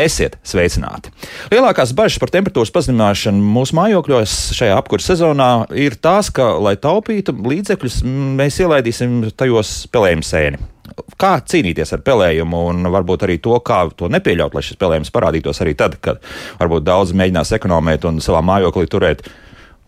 [0.00, 1.10] Esiet sveicināti!
[1.52, 7.34] Lielākās bažas par temperatūras pazemināšanu mūsu mājokļos šajā apkurss sezonā ir tās, ka, lai taupītu
[7.36, 8.00] līdzekļus,
[8.38, 10.62] mēs ielaidīsim tajos pelējumu sēni.
[11.20, 15.60] Kā cīnīties ar pelējumu, un varbūt arī to, kā to nepieļaut, lai šis pelējums parādītos
[15.60, 16.24] arī tad, kad
[16.60, 19.26] varbūt daudz mēģinās ekonomēt un savā mājoklī turēt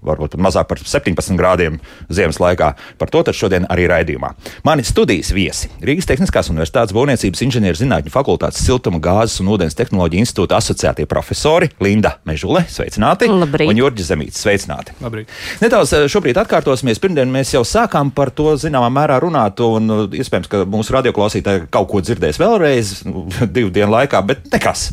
[0.03, 1.79] varbūt pat mazāk par 17 grādiem
[2.13, 2.73] ziemas laikā.
[2.99, 4.33] Par to šodien arī raidījumā.
[4.67, 10.59] Mani studijas viesi- Rīgas Tehniskās Universitātes Būvniecības inženierzinātņu fakultātes siltuma gāzes un ūdens tehnoloģiju institūta
[10.59, 13.69] asociētie profesori Linda Mežule, sveicināti, Labrīt.
[13.69, 14.93] un Jurģis Zemīts, sveicināti.
[15.01, 15.29] Labrīt.
[15.61, 17.01] Nedaudz eh, šobrīd atkārtosimies.
[17.03, 21.69] Pirmdien mēs jau sākām par to zināmā mērā runāt, un uh, iespējams, ka mūsu radioklausītāji
[21.71, 23.03] kaut ko dzirdēs vēlreiz
[23.57, 24.91] divu dienu laikā, bet nekas.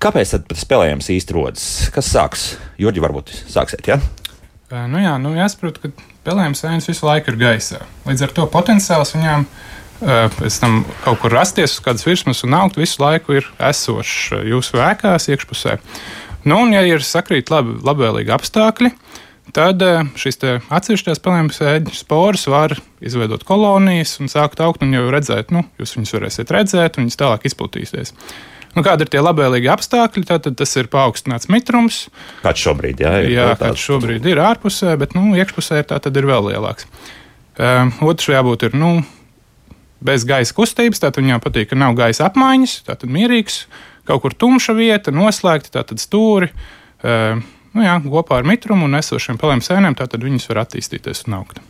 [0.00, 1.64] Kāpēc tad spēlējums īsti rodas?
[1.92, 2.54] Kas sāks?
[2.80, 4.00] Jurģi, varbūt sāksiet, ja?
[4.70, 5.90] Nu jā, nu jāsaprot, ka
[6.26, 7.80] pelējums ēnas visu laiku ir gaisā.
[8.06, 9.46] Līdz ar to potenciāls viņām
[10.00, 14.78] pēc tam kaut kur rasties uz kādas virsmas un augt visu laiku ir esošs jūsu
[14.80, 15.80] ēkās iekšpusē.
[16.46, 18.92] Nu, un, ja ir sakrīt labi, labvēlīgi apstākļi,
[19.56, 19.82] tad
[20.16, 25.66] šīs atsevišķās pelējuma ēģu sporas var izveidot kolonijas un sākt augt, un jau redzēt, nu,
[25.82, 28.14] jūs viņus varēsiet redzēt, un viņas tālāk izplatīsies.
[28.76, 30.26] Nu, kādi ir tie labvēlīgi apstākļi?
[30.28, 32.04] Tātad tas ir paaugstināts mitrums.
[32.44, 33.32] Kāds šobrīd jā, ir?
[33.34, 36.86] Jā, kāds šobrīd ir ārpusē, bet nu, iekšpusē tā tad ir vēl lielāks.
[37.60, 38.92] Um, otrs jābūt ir nu,
[40.06, 43.64] bez gaisa kustības, tātad viņam patīk, ka nav gaisa apmaiņas, tātad mierīgs,
[44.08, 46.52] kaut kur tumša vieta, noslēgta, tātad stūri.
[47.02, 47.42] Um,
[47.74, 51.60] nu, jā, kopā ar mitrumu un esošiem pelēm sēnēm, tātad viņas var attīstīties un augt.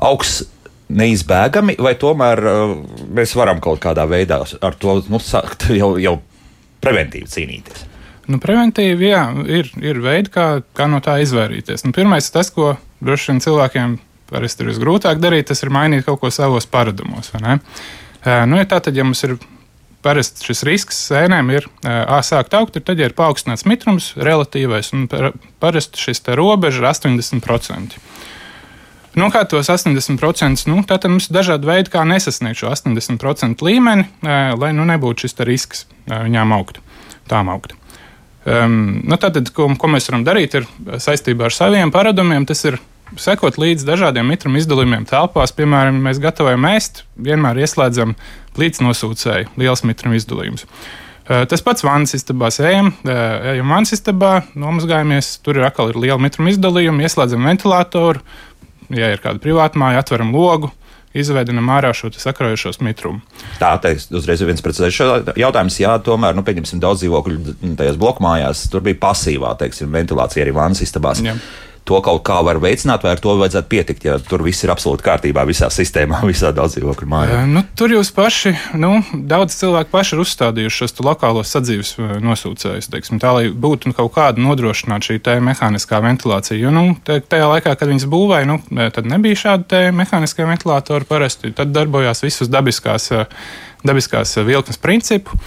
[0.00, 0.48] Augsts
[0.92, 2.74] neizbēgami, vai tomēr uh,
[3.16, 6.18] mēs varam kaut kādā veidā ar to nu, sākt jau, jau
[6.82, 7.88] preventīvi cīnīties?
[8.30, 11.82] Nu, preventīvi, jā, ir, ir veidi, kā, kā no tā izvairīties.
[11.86, 13.96] Nu, pirmais, tas, ko droši vien cilvēkiem
[14.32, 17.32] parasti ir visgrūtāk darīt, tas ir mainīt kaut ko savos paradumos.
[17.34, 17.58] Uh,
[18.46, 19.36] nu, ja tā tad, ja mums ir
[20.02, 24.92] parasti šis risks sēnēm ir uh, sākt augt, ir tad, ja ir paaugstināts mitrums relatīvais,
[24.96, 25.06] un
[25.62, 27.98] parasti šis robeža ir 80%.
[29.12, 34.06] Nu, kā tos 80%, nu, tad mums ir dažādi veidi, kā nesasniegt šo 80% līmeni,
[34.24, 36.80] lai nu, nebūtu šis risks viņām augt,
[37.28, 37.76] tām augt.
[38.42, 40.64] Um, nu, tātad, ko, ko mēs varam darīt, ir
[40.98, 42.46] saistībā ar saviem paradumiem.
[42.48, 42.80] Tas ir
[43.20, 45.54] sekot līdzi dažādiem mitruma izdalījumiem telpās.
[45.54, 48.16] Piemēram, mēs gatavojam ēst, vienmēr ieslēdzam
[48.58, 50.66] līdz nosūcēju liels mitruma izdalījums.
[51.22, 56.18] Uh, tas pats vannas istabā ejam, ejam vannas istabā, nomazgājamies, tur ir atkal ir liela
[56.18, 58.24] mitruma izdalījuma, ieslēdzam ventilatoru,
[58.96, 60.70] ja ir kāda privāta māja, atveram logu,
[61.16, 63.20] izveidojam ārā šo sakrojošos mitrumu.
[63.60, 65.80] Tā teiks, uzreiz ir viens precizējošs jautājums.
[65.82, 70.84] Jā, tomēr, nu, pieņemsim, daudz dzīvokļu tajās blokmājās, tur bija pasīvā, teiksim, ventilācija arī vannas
[70.84, 71.20] istabās.
[71.24, 71.36] Jā
[71.88, 75.04] to kaut kā var veicināt, vai ar to vajadzētu pietikt, ja tur viss ir absolūti
[75.06, 77.40] kārtībā visā sistēmā, visā daudzdzīvokļu mājā?
[77.50, 78.94] Nu, tur jūs paši, nu,
[79.30, 84.14] daudz cilvēku paši ir uzstādījuši šos lokālos sadzīves nosūcējus, teiksim, tā, lai būtu nu, kaut
[84.16, 86.60] kāda nodrošināta šī mehāniskā ventilācija.
[86.60, 88.60] Jo, nu, tajā laikā, kad viņas būvēja, nu,
[88.94, 93.10] tad nebija šāda mehāniskā ventilātora parasti, tad darbojās visus dabiskās,
[93.82, 95.38] dabiskās vilknes principu.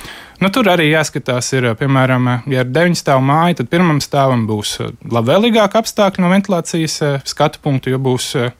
[0.43, 4.73] Nu, tur arī jāskatās, ir, piemēram, ja ir 9 stāvu māja, tad pirmam stāvam būs
[4.83, 8.51] eh, labvēlīgāk apstākļi no ventilācijas eh, skatu punktu, jo būs eh,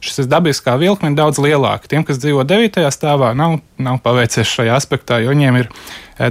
[0.00, 1.90] šis dabiskā vilkme daudz lielāka.
[1.90, 2.80] Tiem, kas dzīvo 9.
[2.94, 5.72] stāvā, nav, nav paveicies šajā aspektā, jo viņiem ir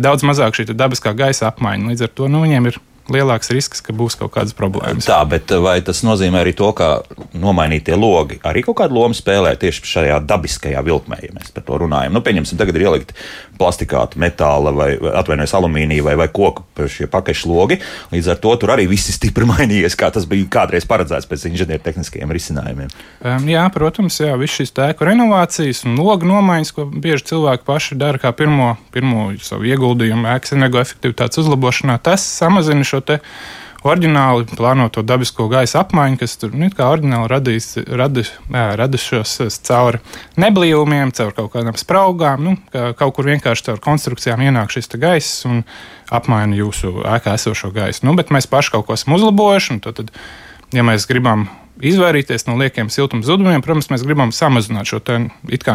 [0.01, 1.91] daudz mazāk šī dabiskā gaisa apmaiņa.
[1.91, 2.79] Līdz ar to nu, viņiem ir
[3.13, 5.07] lielāks risks, ka būs kaut kādas problēmas.
[5.07, 7.01] Tā, bet vai tas nozīmē arī to, ka
[7.37, 11.81] nomainītie logi arī kaut kādu lomu spēlē tieši šajā dabiskajā vilkmē, ja mēs par to
[11.83, 12.15] runājam?
[12.15, 13.13] Nu, pieņemsim, tagad ir ielikt
[13.57, 16.65] plastikāta, metāla vai atvainojas alumīnija vai, vai koku
[17.11, 17.79] pakaļš logi.
[18.13, 21.47] Līdz ar to tur arī viss ir stipri mainījies, kā tas bija kādreiz paredzēts pēc
[21.51, 22.93] inženiertehniskajiem risinājumiem.
[23.21, 27.97] Um, jā, protams, jā, viss šīs tēku renovācijas un logu nomaiņas, ko bieži cilvēki paši
[27.99, 33.21] dara kā pirmo, pirmo savu ieguldījumu ēkas energoefektivitātes uzlabošanā, tas samazina šo šo
[33.85, 39.99] oriģināli plānoto dabisko gaisa apmaiņu, kas tur nu, kā oriģināli radīs, radis, jā, radušos caur
[40.39, 42.43] neblīvumiem, caur kaut kādām spraugām.
[42.43, 45.63] Nu, kā kaut kur vienkārši caur konstrukcijām ienāk šis gaiss un
[46.13, 48.05] apmaina jūsu ēkā esošo gaisu.
[48.07, 49.79] Nu, bet mēs paši kaut ko esam uzlabojuši.
[49.85, 50.11] Tad, tad,
[50.75, 51.47] ja mēs gribam
[51.83, 55.01] izvairīties no liekiem siltuma zudumiem, protams, mēs gribam samazināt šo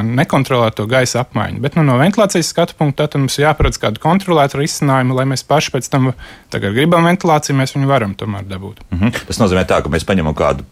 [0.02, 1.60] nekontrolēto gaisa apmaiņu.
[1.62, 5.74] Bet nu, no ventilācijas skatu punkta tad mums jāparedz kādu kontrolētu risinājumu, lai mēs paši
[5.76, 6.12] pēc tam,
[6.52, 8.82] tagad gribam ventilāciju, mēs viņu varam tomēr dabūt.
[8.90, 9.26] Mm -hmm.
[9.28, 10.64] Tas nozīmē, tā, ka mēs paņemam kādu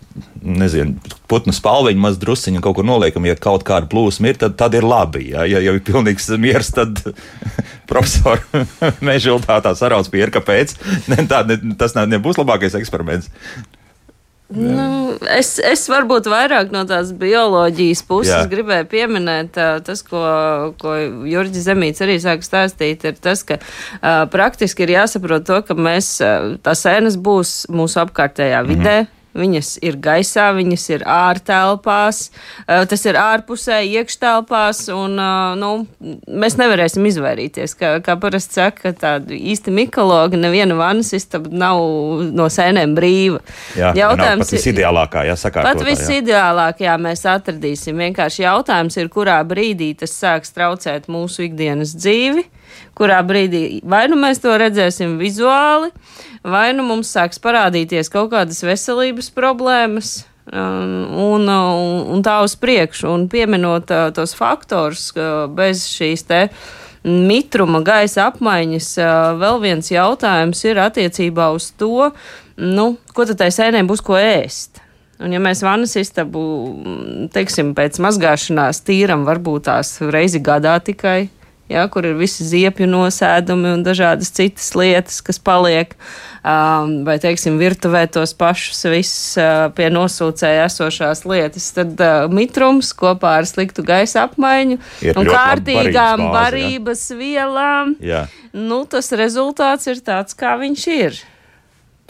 [0.43, 0.97] nezinu,
[1.29, 3.27] putnu spalviņu, maz drusciņu kaut kur noliekam.
[3.27, 5.31] Ja kaut kāda plūsma ir, tad, tad ir labi.
[5.31, 7.03] Ja, ja jau ir pilnīgs miers, tad
[7.91, 8.41] profesori
[9.07, 10.75] mežā tā sarauc pierka, kāpēc.
[11.09, 13.31] Ne, tā, ne, tas nebūs labākais eksperiments.
[14.51, 18.49] Nu, es, es varbūt vairāk no tās bioloģijas puses Jā.
[18.51, 20.23] gribēju pieminēt tas, ko,
[20.81, 20.97] ko
[21.31, 26.17] Jurģis Zemīts arī sāka stāstīt, ir tas, ka uh, praktiski ir jāsaprot to, ka mēs,
[26.67, 28.99] tās ēnas būs mūsu apkārtējā vidē.
[28.99, 32.23] Mm -hmm Viņas ir gaisā, viņas ir ārtelpās,
[32.67, 35.15] tas ir ārpusē, iekštelpās, un
[35.61, 35.71] nu,
[36.27, 37.77] mēs nevarēsim izvairīties.
[37.79, 41.79] Kā, kā parasti saka, tāda īsta mikologa, neviena vannas istaba nav
[42.35, 43.39] no sēnēm brīva.
[43.79, 45.63] Jā, jautājums ir ideālākā, ja sakā.
[45.63, 48.03] Pat visideālākajā mēs atradīsim.
[48.03, 52.49] Vienkārši jautājums ir, kurā brīdī tas sāks traucēt mūsu ikdienas dzīvi,
[52.99, 58.33] kurā brīdī vai nu mēs to redzēsim vizuāli, uh, vai nu mums sāks parādīties kaut
[58.35, 60.21] kādas veselības problēmas.
[60.51, 65.13] Um, un, un, un tā uz priekšu, un pieminot uh, tos faktorus,
[65.55, 66.41] bez šīs te
[67.07, 72.09] mitruma gaisa apmaiņas, uh, vēl viens jautājums ir attiecībā uz to,
[72.59, 74.83] nu, ko tad tai sēnē būs ko ēst.
[75.21, 76.43] Un, ja mēs vannas istabu,
[77.31, 81.29] teiksim, pēc mazgāšanās tīram, varbūt tās reizi gadā tikai,
[81.71, 85.95] ja, kur ir visi ziepju nosēdumi un dažādas citas lietas, kas paliek.
[86.41, 92.95] Um, vai, teiksim, virtuvē tos pašus visus uh, pie nosūcēja esošās lietas, tad uh, mitrums
[92.97, 97.19] kopā ar sliktu gaisa apmaiņu ir un kārtīgām varības ja?
[97.21, 98.25] vielām, Jā.
[98.57, 101.21] nu, tas rezultāts ir tāds, kā viņš ir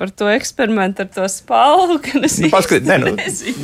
[0.00, 2.00] par to eksperimentu ar to spalvu.
[2.20, 3.12] Nu, Paskatīt, nē, nu,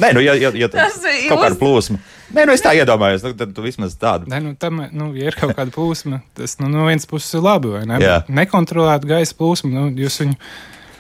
[0.03, 1.99] nē, nu, ja, ja, ja tas ir kaut kāda plūsma.
[2.37, 4.29] Nē, nu es tā iedomājos, nu, tad tu vismaz tādu.
[4.31, 7.45] Nē, nu, tam, nu, ja ir kaut kāda plūsma, tas nu, no vienas puses ir
[7.45, 8.01] labi, vai ne?
[8.03, 8.19] Jā.
[8.29, 10.37] Nekontrolēta gaisa plūsma, nu, jūs viņu.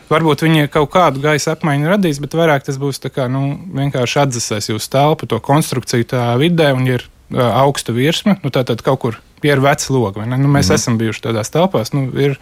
[0.06, 4.71] Varbūt viņi kaut kādu gaisa apmaiņu radīs, bet vairāk tas būs kā, nu, vienkārši atdzesēs
[4.71, 9.03] jūsu telpu, to konstrukciju tā vidē, un ir uh, augsta virsma, nu, tā tad kaut
[9.03, 10.23] kur pie ir veca loga.
[10.31, 10.79] Nu, mēs mm.
[10.79, 12.38] esam bijuši tādās telpās, nu, ir,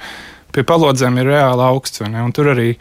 [0.55, 2.03] pie palodzēm ir reāli augsts,
[2.37, 2.75] tur arī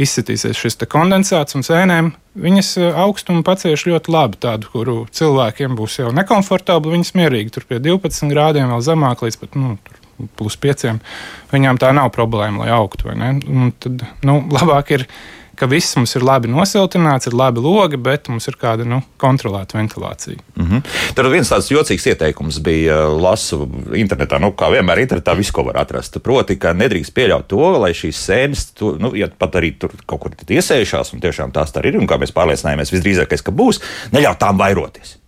[0.00, 2.12] izsitīsies šis kondensāts un sēnēm.
[2.42, 6.94] Viņas e, augstumu pacieš ļoti labi, tādu, kuru cilvēkiem būs jau nekomfortabli.
[6.96, 9.74] Viņas mierīgi tur pie 12 grādiem, vēl zemāk līdz pat nu,
[10.40, 10.88] plus 5.
[11.52, 13.12] Viņām tā nav problēma, lai augtu.
[13.84, 15.06] Tad nu, labāk ir
[15.58, 19.78] ka viss mums ir labi nosiltināts, ir labi logi, bet mums ir kāda nu, kontrolēta
[19.78, 20.40] ventilācija.
[20.56, 20.82] Mm -hmm.
[21.14, 25.78] Tad viens tāds jocīgs ieteikums bija, lasu internetā, nu, kā vienmēr internetā visu, ko var
[25.84, 26.18] atrast.
[26.22, 30.20] Proti, ka nedrīkst pieļaut to, lai šīs sēnes, tu, nu, ja pat arī tur kaut
[30.20, 33.80] kur iesējušās, un tiešām tās tā ir, un kā mēs pārliecinājāmies, visdrīzākais, ka būs,
[34.12, 35.21] neļaut tām vairoties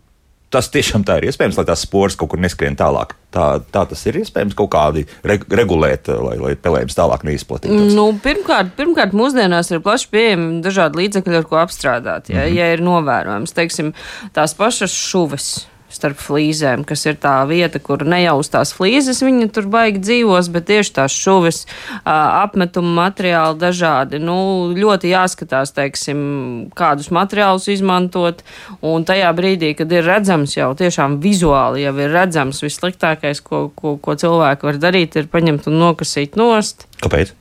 [0.54, 3.16] tas tiešām tā ir iespējams, lai tās spores kaut kur neskrien tālāk.
[3.34, 7.92] Tā, tā tas ir iespējams kaut kādi re, regulēt, lai, lai pelējums tālāk neizplatītos.
[7.96, 12.30] Nu, pirmkārt, pirmkārt, mūsdienās ir plaši pieejami dažādi līdzekļi, ar ko apstrādāt.
[12.30, 12.58] Ja, mm -hmm.
[12.60, 13.94] ja ir novērojams, teiksim,
[14.36, 15.52] tās pašas šuves
[15.94, 20.02] starp flīzēm, kas ir tā vieta, kur ne jau uz tās flīzes viņi tur baigi
[20.02, 21.62] dzīvos, bet tieši tās šuvis,
[22.05, 24.20] apmetuma materiāli dažādi.
[24.23, 24.37] Nu,
[24.76, 26.19] ļoti jāskatās, teiksim,
[26.79, 28.43] kādus materiālus izmantot,
[28.85, 33.96] un tajā brīdī, kad ir redzams jau tiešām vizuāli, jau ir redzams vissliktākais, ko, ko,
[34.02, 36.88] ko cilvēki var darīt, ir paņemt un nokasīt nost.
[37.05, 37.37] Kāpēc?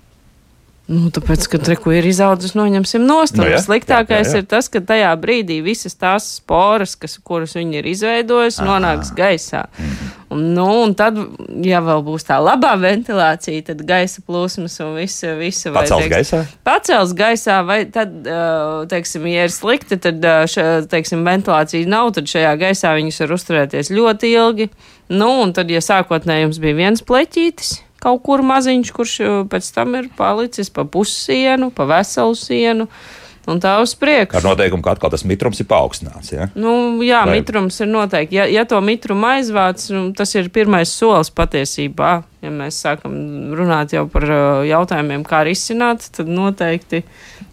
[0.83, 3.37] Nu, tāpēc, ka reku ir izaudzis, noņemsim nost.
[3.39, 4.41] Nu, jā, Sliktākais jā, jā, jā.
[4.43, 9.63] ir tas, ka tajā brīdī visas tās sporas, kas, kuras viņi ir izveidojusi, nonāks gaisā.
[9.79, 10.09] Mm.
[10.33, 11.15] Un, nu, un tad,
[11.63, 16.15] ja vēl būs tā labā ventilācija, tad gaisa plūsmas un visu, visu vai, pacels teiks,
[16.15, 16.41] gaisā.
[16.67, 18.19] Pacels gaisā, vai tad,
[18.91, 20.19] teiksim, ja ir slikti, tad,
[20.91, 24.69] teiksim, ventilācija nav, tad šajā gaisā viņas var uzturēties ļoti ilgi.
[25.13, 29.73] Nu, un tad, ja sākotnēji jums bija viens pleķītis, kaut kur maziņš, kurš uh, pēc
[29.75, 32.89] tam ir palicis pa pussienu, pa veselu sienu.
[33.43, 34.37] Un tā uz priekšu.
[34.39, 36.29] Ar noteikumu, ka atkal tas mitrums ir paaugstināts.
[36.31, 36.45] Ja?
[36.55, 37.41] Nu, jā, Vai...
[37.41, 38.37] mitrums ir noteikti.
[38.39, 43.15] Ja, ja to mitrumu aizvāc, nu, tas ir pirmais solis patiesībā ja mēs sākam
[43.55, 47.03] runāt jau par uh, jautājumiem, kā risināt, tad noteikti.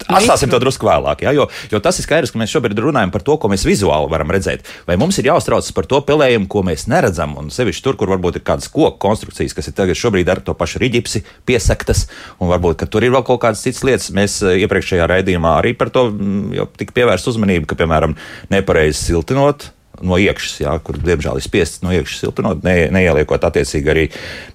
[0.07, 3.25] Atstāsim to drusku vēlāk, ja, jo, jo tas ir skaidrs, ka mēs šobrīd runājam par
[3.25, 4.67] to, ko mēs vizuāli varam redzēt.
[4.87, 8.39] Vai mums ir jāuztraucas par to pelējumu, ko mēs neredzam, un sevišķi tur, kur varbūt
[8.39, 12.07] ir kādas koku konstrukcijas, kas ir tagad šobrīd ar to pašu riģipsi piesaktas,
[12.39, 14.09] un varbūt tur ir vēl kaut kādas citas lietas.
[14.15, 18.17] Mēs uh, iepriekšējā raidījumā arī par to mm, tika pievērsta uzmanība, ka, piemēram,
[18.53, 19.71] nepareizi siltinot
[20.05, 24.05] no iekšas, jā, kur diemžēl ir spiests no iekšas siltinot, ne, neieliekot attiecīgi arī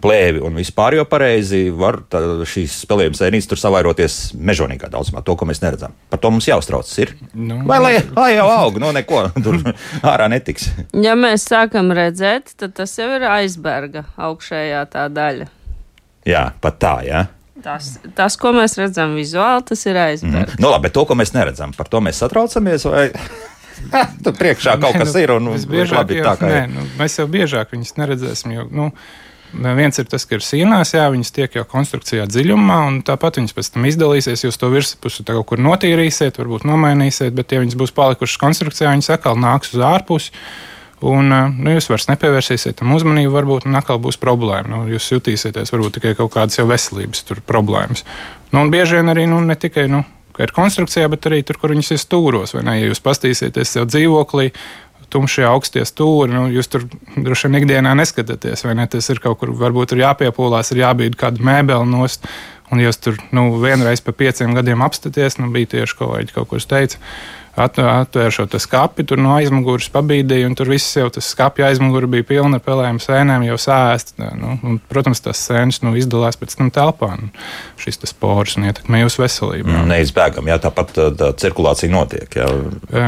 [0.05, 5.37] plēvi un vispār jau pareizi, var tā, šīs spēlējuma sēnīs tur savairoties mežonīgā daudzumā, to,
[5.39, 5.95] ko mēs neredzam.
[6.13, 6.95] Par to mums jāuztraucas.
[7.03, 7.15] Ir.
[7.35, 9.61] Nu, Vai lai, lai jau aug, no neko tur
[10.03, 10.71] ārā netiks.
[10.97, 15.51] Ja mēs sākam redzēt, tad tas jau ir aizberga augšējā tā daļa.
[16.27, 17.27] Jā, pat tā, jā.
[17.63, 20.57] Tas, tas, ko mēs redzam vizuāli, tas ir aizbergs.
[20.57, 20.63] Mm.
[20.63, 22.85] Nu, labi, bet to, ko mēs neredzam, par to mēs satraucamies.
[22.91, 23.09] Vai...
[24.25, 25.35] Tur priekšā kaut kas nē, nu, ir.
[25.37, 28.57] Un, biežāk, labi, jau, tā, nē, nu, mēs jau biežāk viņus neredzēsim.
[28.57, 28.91] Jo, nu,
[29.57, 33.55] Viens ir tas, ka ir sienās, jā, viņas tiek jau konstrukcijā dziļumā, un tāpat viņas
[33.57, 34.43] pēc tam izdalīsies.
[34.45, 39.13] Jūs to virspusi kaut kur notīrīsiet, varbūt nomainīsiet, bet, ja viņas būs palikušas konstrukcijā, viņas
[39.17, 40.35] atkal nāks uz ārpusi.
[41.07, 44.69] Un nu, jūs vairs nepievērsīsiet tam uzmanību, varbūt atkal būs problēma.
[44.73, 48.05] Nu, jūs jutīsieties varbūt tikai kaut kādas jau veselības problēmas.
[48.51, 50.03] Nu, un bieži vien arī nu, ne tikai nu,
[50.45, 52.57] ir konstrukcijā, bet arī tur, kur viņas ir stūros.
[52.57, 54.51] Ja jūs pastīsieties sev dzīvoklī,
[55.13, 58.89] tumšie augstie stūri, nu, jūs tur droši vien ikdienā neskatāties, vai ne?
[58.91, 62.27] Tas ir kaut kur, varbūt ir jāpiepūlās, ir jābīd kāda mēbele nost.
[62.75, 66.59] Un jūs tur nu, vienreiz pa pieciem gadiem apstāties, nu, bija tieši kolēģi kaut ko
[66.59, 66.99] teica
[67.57, 72.27] atvēru šo skāpi, tur no aizmugures pabīdīju, un tur viss jau tas skāpja aizmugure bija
[72.29, 74.15] pilna ar pelējām sēnēm, jau sēst.
[74.19, 77.31] Nu, un, protams, tas sēnes nu, izdalās pēc tam telpā, un
[77.81, 79.71] šis spors un ietekmē jūsu veselību.
[79.73, 82.39] Mm, neizbēgam, jā, tāpat tā, tā cirkulācija notiek.
[82.39, 82.49] Jā.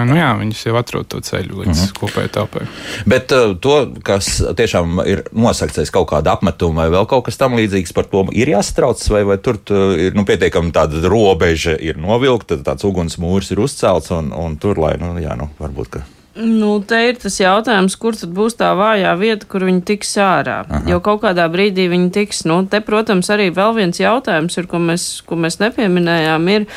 [0.09, 1.99] Nu, jā, viņas jau atrod to ceļu līdz mm -hmm.
[2.01, 2.67] kopējai telpai.
[3.07, 7.57] Bet uh, to, kas tiešām ir nosakts kaut kāda apmetuma vai vēl kaut kas tam
[7.59, 9.59] līdzīgs, par to ir jāsatrauc, vai, vai tur
[9.99, 14.11] ir nu, pietiekami tāda robeža ir novilkta, tāds ugunsmūrs ir uzcelts.
[14.15, 16.05] Un, un tur, lai, nu, jā, nu, varbūt, ka.
[16.39, 20.61] Nu, te ir tas jautājums, kur tad būs tā vājā vieta, kur viņi tiks ārā.
[20.69, 20.85] Aha.
[20.87, 22.45] Jo kaut kādā brīdī viņi tiks.
[22.47, 26.69] Nu, te, protams, arī vēl viens jautājums, ir, ko, mēs, ko mēs nepieminējām, ir,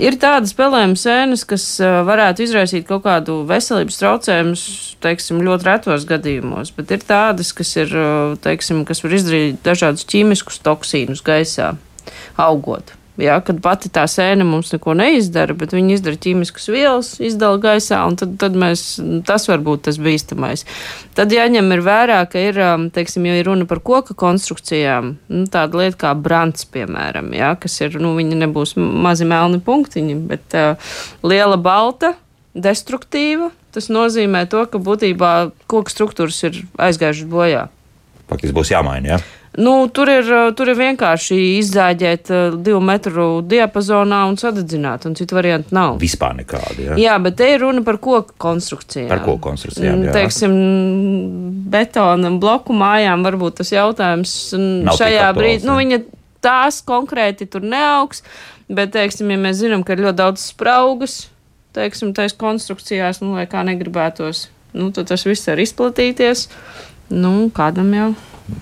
[0.00, 1.66] ir tādas spēlējuma sēnes, kas
[2.08, 4.64] varētu izraisīt kaut kādu veselības traucējumus,
[5.04, 7.92] teiksim, ļoti retos gadījumos, bet ir tādas, kas, ir,
[8.48, 11.74] teiksim, kas var izdarīt dažādus ķīmiskus toksīnus gaisā,
[12.40, 12.96] augot.
[13.14, 18.00] Jā, kad pati tā sēne mums neko neizdara, bet viņi izdara ķīmiskas vielas, izdala gaisā,
[18.10, 18.96] un tad, tad mēs,
[19.28, 20.64] tas var būt tas bīstamais.
[21.14, 25.44] Tad jāņem ir vērā, ka ir, um, teiksim, ja ir runa par koka konstrukcijām, nu,
[25.46, 30.58] tāda lieta kā brants, piemēram, jā, kas ir, nu, viņi nebūs mazi melni punktiņi, bet
[30.58, 32.16] uh, liela balta,
[32.58, 35.32] destruktīva, tas nozīmē to, ka būtībā
[35.70, 37.64] koka struktūras ir aizgājušas bojā.
[38.26, 39.22] Faktiski būs jāmaina, jā.
[39.22, 39.43] Ja?
[39.56, 45.36] Nu, tur, ir, tur ir vienkārši izzāģēt uh, divu metru diapazonā un sadedzināt, un citu
[45.36, 46.00] variantu nav.
[46.02, 46.88] Vispār nekādi.
[46.88, 49.06] Jā, jā bet te ir runa par koku konstrukcijām.
[49.12, 50.02] Par koku konstrukcijām.
[50.08, 50.16] Jā.
[50.16, 50.56] Teiksim,
[51.70, 55.68] betona bloku mājām varbūt tas jautājums nav šajā brīdī.
[55.68, 56.02] Nu, viņa
[56.44, 58.24] tās konkrēti tur neaugs,
[58.66, 61.18] bet, teiksim, ja mēs zinām, ka ir ļoti daudz spraugas,
[61.78, 66.48] teiksim, tais konstrukcijās, nu, lai kā negribētos, nu, tad tas viss var izplatīties.
[67.14, 68.12] Nu, kādam jau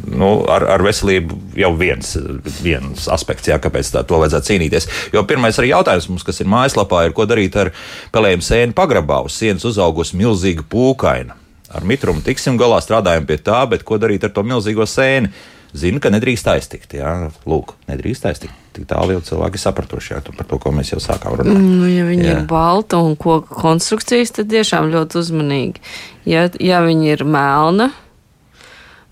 [0.06, 2.14] nu, ar, ar veselību jau viens,
[2.62, 4.88] viens aspekts, jā, kāpēc tā, to vajadzētu cīnīties.
[5.14, 7.72] Jo pirmais arī jautājums mums, kas ir mājaslapā, ir, ko darīt ar
[8.14, 9.22] pelējumu sēnu pagrabā.
[9.26, 11.38] Uz sienas uzaugusi milzīga pūkaina.
[11.72, 15.32] Ar mitrumu tiksim galā, strādājam pie tā, bet ko darīt ar to milzīgo sēni?
[15.72, 16.98] Zinu, ka nedrīkst aiztikt.
[16.98, 18.58] Jā, lūk, nedrīkst aiztikt.
[18.76, 21.56] Tik tālu jau cilvēki sapratuši jā, par to, ko mēs jau sākām runāt.
[21.56, 22.34] Nu, ja viņi jā.
[22.36, 25.82] ir balta un koku konstrukcijas, tad tiešām ļoti uzmanīgi.
[26.28, 27.88] Ja, ja viņi ir melna,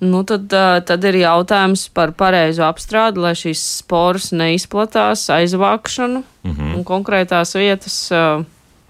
[0.01, 0.49] Nu, tad,
[0.89, 6.75] tad ir jautājums par pareizu apstrādi, lai šīs sporas neizplatās, aizvākšanu mm -hmm.
[6.79, 8.45] un konkrētās vietas uh,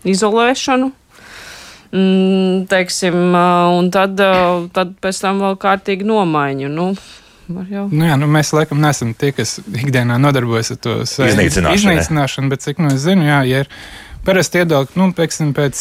[0.07, 0.93] izolēšanu.
[1.91, 6.69] Mm, teiksim, uh, un tad, uh, tad pēc tam vēl kārtīgi nomaiņu.
[6.69, 6.95] Nu,
[7.91, 12.63] Nu jā, nu mēs laikam neesam tie, kas ikdienā nodarbojas ar to iznīcināšanu, iznīcināšanu bet
[12.63, 13.71] cik nu es zinu, jā, ja ir
[14.25, 15.81] parasti iedalīt, nu, pieksim, pēc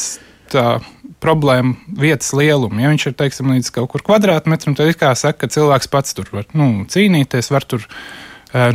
[0.50, 0.80] tā
[1.24, 2.82] problēmu vietas lielumu.
[2.82, 6.30] Ja viņš ir teiksim, līdz kaut kur kvadrātmetram, tad kā saka, ka cilvēks pats tur
[6.34, 7.86] var nu, cīnīties, var tur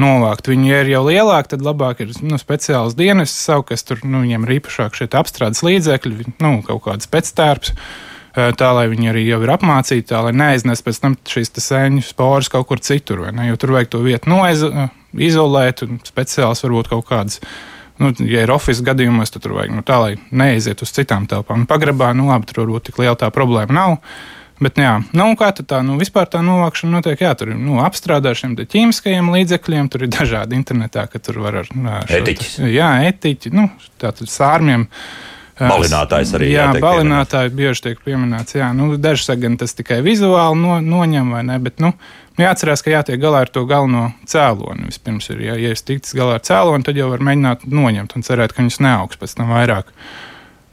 [0.00, 0.48] novākt.
[0.52, 4.22] Viņi ja ir jau lielāki, tad labāk ir nu, speciāls dienas, savu, kas tur nu,
[4.24, 7.74] viņiem ir īpašāk šie apstrādes līdzekļi, nu, kaut kāds pēctērps.
[8.34, 12.48] Tā, lai viņi arī jau ir apmācīti, tā, lai neaiznes pēc tam šīs sēņu sporas
[12.50, 13.28] kaut kur citur.
[13.30, 17.52] Jo tur vajag to vietu noizolēt, un speciāls varbūt kaut kādas uh,
[18.02, 21.62] Nu, ja ir oficiāls gadījumos, tad tur vajag nu, tā, lai neaiziet uz citām telpām.
[21.62, 23.98] Nu, pagrabā, nu labi, tur varbūt tik liela tā problēma nav.
[24.62, 28.30] Bet, jā, nu, kā tā, nu, vispār tā novākšana notiek, jā, tur ir nu, apstrādā
[28.30, 32.68] ar šiem ķīmiskajiem līdzekļiem, tur ir dažādi internetā, ka tur var ar nu, etiķi.
[32.70, 33.66] Jā, etiķi, nu,
[34.02, 34.86] tātad sārmiem.
[35.60, 38.56] Balinātājs arī jā, jā balinātāji bieži tiek pieminēts.
[38.58, 41.92] Jā, nu, daži saka, gan tas tikai vizuāli no, noņem, vai ne, bet, nu,
[42.34, 44.88] Nu, jāatcerās, ka jātiek galā ar to galveno cēloni.
[44.88, 48.24] Vispirms, ir, ja, ja ir tikts galā ar cēloni, tad jau var mēģināt noņemt un
[48.26, 49.92] cerēt, ka viņas neaugs pēc tam vairāk.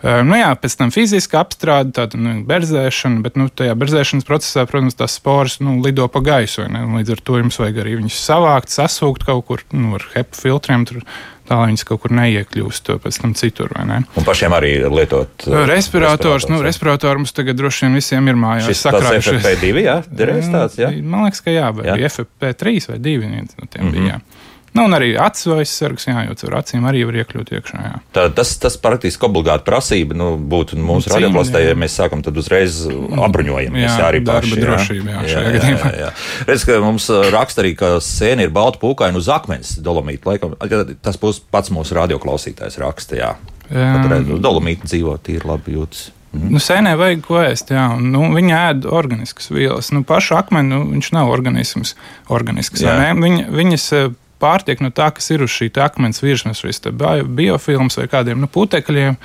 [0.01, 4.97] Nu jā, pēc tam fiziska apstrāde, tāda nu, berzēšana, bet nu, tajā berzēšanas procesā, protams,
[4.97, 6.65] tās sporas nu, lido pa gaisu.
[6.65, 10.87] Līdz ar to jums vajag arī viņus savākt, sasūkt kaut kur nu, ar HEPA filtriem.
[10.89, 11.03] Tur
[11.51, 13.73] tā viņas kaut kur neiekļūst pēc tam citur.
[13.75, 16.47] Un pašiem arī lietot uh, respirators.
[16.51, 18.69] Nu, respiratoru mums tagad droši vien visiem ir mājās.
[18.69, 20.91] Šis tāds FFP2, jā, derēs tāds, jā?
[21.01, 21.97] Man liekas, ka jā, vai jā.
[22.11, 23.99] FFP3 vai 2 viens no tiem mm -hmm.
[23.99, 24.15] bija.
[24.15, 24.49] Jā.
[24.71, 27.79] Nu, un arī acu aizsargs, jā, jo caur acīm arī var iekļūt iekšā.
[27.83, 27.95] Jā.
[28.15, 31.79] Tā, tas, tas praktiski obligāti prasība nu, būtu mūsu Cīņa, radioplastē, ja jā.
[31.81, 33.83] mēs sākam, tad uzreiz abruņojamies.
[33.83, 34.61] Jā, Jā, arī paši, jā.
[34.63, 35.91] drošība, jā, jā, jā, gadījumā.
[35.91, 36.13] jā, jā.
[36.47, 40.31] Redz, ka mums uh, raksta arī, ka sēne ir balta pūkaina uz akmens dolomīta.
[40.31, 40.55] Laikam,
[41.03, 43.35] tas būs pats mūsu radioklausītājs raksta, jā.
[43.71, 46.09] Redz, uz dolomīta dzīvo tīri labi jūtas.
[46.31, 47.89] Nu, sēnē vajag ko ēst, jā.
[47.99, 49.91] Nu, viņa ēd organiskas vielas.
[49.91, 51.97] Nu, pašu akmeni nu, viņš nav organisms,
[52.31, 52.85] organisks.
[52.85, 52.95] Jā.
[53.19, 57.25] Viņa, viņas eh, pārtiek no tā, kas ir uz šī akmens virsmas, šis te bio-
[57.25, 59.17] biofilms vai kādiem nu, putekļiem.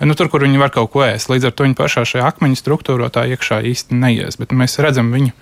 [0.00, 1.28] Nu, tur, kur viņi var kaut ko ēst.
[1.28, 4.38] Līdz ar to viņi pašā šajā akmeņa struktūrā tā iekšā īsti neies.
[4.40, 5.34] Bet mēs redzam viņu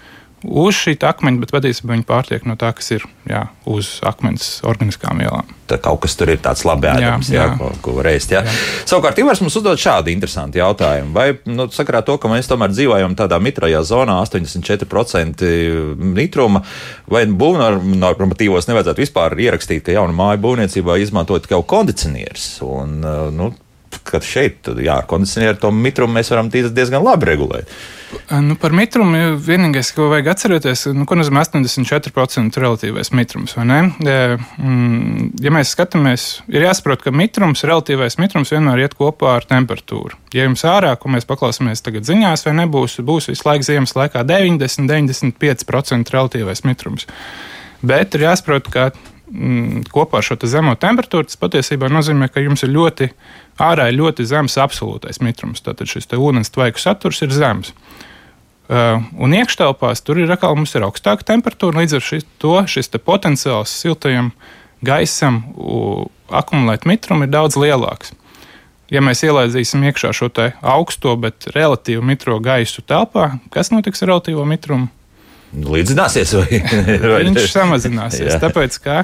[0.45, 5.21] uz šī akmeņa, bet patiesībā viņi pārtiek no tā, kas ir jā, uz akmens organiskām
[5.23, 5.49] vielām.
[5.69, 8.33] Tā kaut kas tur ir tāds labi ēdams, jā, jā, Jā, ko, ko var ēst.
[8.33, 8.41] Jā.
[8.47, 8.55] Jā.
[8.89, 11.13] Savukārt, Ivars mums uzdod šādu interesantu jautājumu.
[11.17, 15.45] Vai, nu, sakarā to, ka mēs tomēr dzīvojam tādā mitrajā zonā, 84%
[16.17, 16.65] nitruma,
[17.11, 22.51] vai būvnormatīvos nevajadzētu vispār ierakstīt, ka jaunu māju būvniecībā izmantot tikai kondicionierus?
[22.65, 23.01] Un,
[23.37, 23.53] nu,
[24.09, 27.73] Kad šeit, jā, kondicionieru to mitrumu mēs varam diezgan labi regulēt.
[28.41, 33.53] Nu, par mitrumu vienīgais, ko vajag atcerēties, nu, ko nozīmē 84% relatīvais mitrums.
[34.41, 40.17] mm, ja mēs skatāmies, ir jāsaprot, ka mitrums, relatīvais mitrums vienmēr iet kopā ar temperatūru.
[40.37, 44.25] Ja jums ārā, ko mēs paklausāmies tagad ziņās, vai nebūs, būs visu laiku ziemas laikā
[44.29, 47.09] 90-95% relatīvais mitrums.
[47.85, 52.65] Bet ir jāsaprot, ka mm, kopā ar šo zemo temperatūru tas patiesībā nozīmē, ka jums
[52.65, 53.13] ir ļoti
[53.63, 55.63] ārā ir ļoti zems absolūtais mitrums.
[55.65, 57.73] Tātad šis ūdens tvaiku saturs ir zems.
[58.69, 62.91] Uh, un iekštelpās tur ir atkal mums ir augstāka temperatūra, līdz ar šis, to šis
[62.93, 64.29] te potenciāls siltajam
[64.85, 68.13] gaisam u, akumulēt mitrumu ir daudz lielāks.
[68.93, 70.29] Ja mēs ielaidīsim iekšā šo
[70.61, 74.89] augsto, bet relatīvi mitro gaisu telpā, kas notiks ar relatīvo mitrumu?
[75.49, 76.61] Līdzināsies, vai,
[77.13, 78.37] vai Viņš samazināsies.
[78.41, 79.03] Tāpēc, ka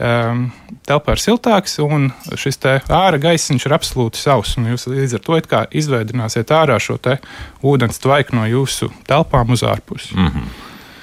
[0.00, 2.08] telpā ir siltāks un
[2.40, 2.56] šis
[2.88, 4.56] ārā gaisiņš ir absolūti sauss.
[4.56, 5.38] Jūs līdz ar to
[5.76, 7.18] izveidināsiet ārā šo te
[7.62, 10.16] ūdens tvaiku no jūsu telpām uz ārpusi.
[10.16, 10.48] Mm.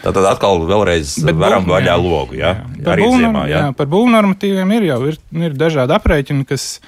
[0.08, 1.98] Tad atkal vēlreiz Bet varam būvnorm- vaļā jā.
[2.02, 2.38] logu.
[2.38, 2.52] Jā,
[2.84, 3.44] Par, arī būvnorm, ziemā.
[3.50, 3.62] Jā.
[3.66, 5.18] jā, par būvnormatīviem ir jau ir,
[5.50, 6.80] ir dažādi aprēķini, kas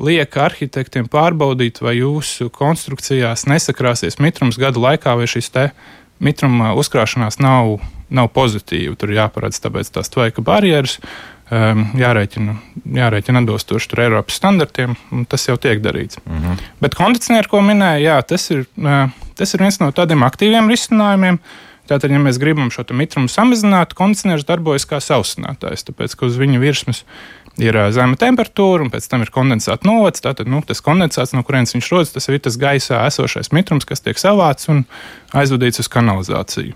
[0.00, 5.70] liek arhitektiem pārbaudīt, vai jūsu konstrukcijās nesakrāsies mitrums gadu laikā, vai šis te
[6.20, 7.80] mitruma uzkrāšanās nav,
[8.12, 8.94] nav pozitīva.
[9.00, 10.98] Tur jāparedz tāpēc tās tvaika barjeras.
[11.50, 12.52] Um, jārēķina,
[12.94, 16.20] jārēķina atbilstoši tur Eiropas standartiem, un tas jau tiek darīts.
[16.22, 16.60] Mm -hmm.
[16.78, 21.40] Bet kondicionieri, ko minēja, jā, tas, ir, uh, tas ir viens no tādiem aktīviem risinājumiem.
[21.90, 26.60] Tātad, ja mēs gribam šo mitrumu samazināt, kondicionieris darbojas kā sausinātājs, tāpēc, ka uz viņa
[26.62, 27.04] virsmas
[27.58, 30.22] ir ā, zema temperatūra, un pēc tam ir kondensāta novads.
[30.22, 34.00] Tātad nu, tas kondensāts, no kurienes viņš rodas, tas ir tas gaisā esošais mitrums, kas
[34.00, 34.84] tiek savāts un
[35.34, 36.74] aizvadīts uz kanalizāciju.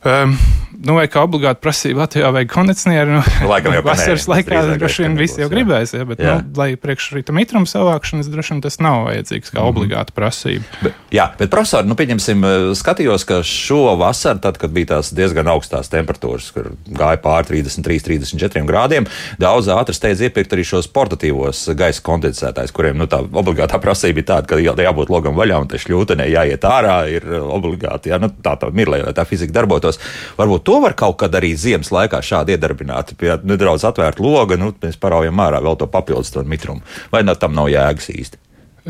[0.00, 0.32] Um,
[0.80, 3.12] nu, vai kā obligāti prasība Latvijā vajag kondicionieri?
[3.12, 6.38] Nu, Laikam jau, vasaras laikā droši vien visi jau gribēs, ja, bet, Jā.
[6.40, 10.64] nu, lai priekš rīta mitruma savākšanas, droši vien tas nav vajadzīgs kā obligāta prasība.
[10.80, 15.12] Bet, jā, bet profesori, nu, pieņemsim, eh, skatījos, ka šo vasaru, tad, kad bija tās
[15.16, 19.08] diezgan augstās temperatūras, kur gāja pāri 33, 34 grādiem,
[19.42, 24.28] daudz ātri steidz iepirkt arī šos portatīvos gaisa kondensētājus, kuriem nu, tā obligātā prasība ir
[24.32, 28.32] tāda, ka jā, jābūt logam vaļā un tā šļūtenē jāiet ārā, ir obligāti, jā, nu,
[28.40, 29.89] tā tā mirlē, lai tā fizika darbotos.
[30.38, 34.70] Varbūt to var kaut kad arī ziemas laikā šādi iedarbināt, pie nedaudz atvērta loga, nu,
[34.82, 36.84] mēs paraujam ārā vēl to papildus to mitrumu.
[37.10, 38.38] Vai no tam nav jēgas īsti?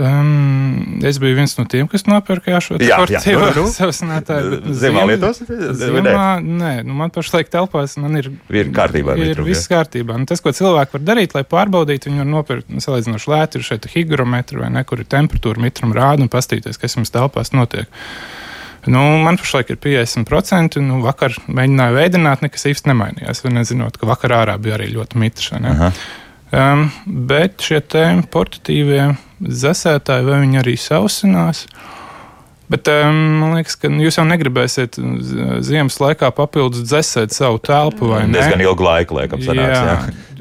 [0.00, 3.64] Um, es biju viens no tiem, kas nopirka jā, šo Jā, jā, portīvo nu,
[4.46, 4.74] nu.
[4.78, 5.40] Ziemā ziem- lietos?
[5.80, 8.30] Ziemā, nē, nu man pašlaik telpās man ir.
[8.54, 10.14] Ir kārtībā Ir mitrumu, viss kārtībā.
[10.22, 13.58] Nu, tas, ko cilvēki var darīt, lai pārbaudītu, viņi var nopirkt nu, salīdzinoši lēti.
[13.58, 17.50] Ir šeit higrometri vai ne, kur ir temperatūra, mitruma rāda un pastīties, kas jums telpās
[17.52, 17.90] notiek.
[18.86, 20.80] Nu, man pašlaik ir 50%.
[20.80, 23.44] Nu, vakar mēģināju veidot, nekas īsti nemainījās.
[23.44, 25.50] Nezinot, ka vakar ārā bija arī ļoti mitrs.
[26.50, 27.82] Um, bet šie
[28.32, 31.66] portatīvie zasētāji, vai viņi arī sausinās?
[32.70, 34.94] Bet um, man liekas, ka nu, jūs jau negribēsiet
[35.66, 38.28] ziemas laikā papildus dzēsēt savu telpu, ne?
[38.30, 39.78] Diezgan ilgu laiku, laikam, sanāks.
[39.78, 39.96] Jā.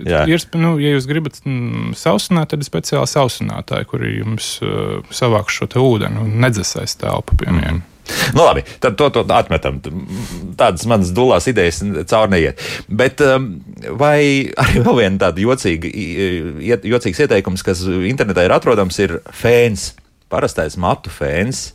[0.06, 0.24] Jā.
[0.32, 5.00] Ir, sp- nu, ja jūs gribat mm, sausināt, tad ir speciāli sausinātāji, kuri jums uh,
[5.10, 7.82] savāks šo ūdeni un nedzēsēs telpu pie Mhm.
[8.36, 9.80] Nu, labi, tad to, to atmetam.
[10.60, 12.62] Tādas manas dulās idejas caur neiet.
[12.88, 13.52] Bet um,
[14.00, 15.92] vai arī vēl viena tāda jocīga,
[16.94, 19.92] jocīgs ieteikums, kas internetā ir atrodams, ir fēns,
[20.32, 21.70] parastais matu fēns.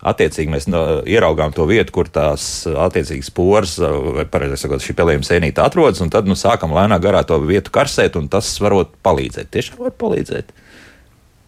[0.00, 5.28] Attiecīgi mēs no, ieraugām to vietu, kur tās attiecīgas poras, vai pareizāk sakot, šī pelējuma
[5.28, 9.50] sēnīte atrodas, un tad nu, sākam lēnām garā to vietu karsēt, un tas varot palīdzēt.
[9.52, 10.54] Tiešām var palīdzēt.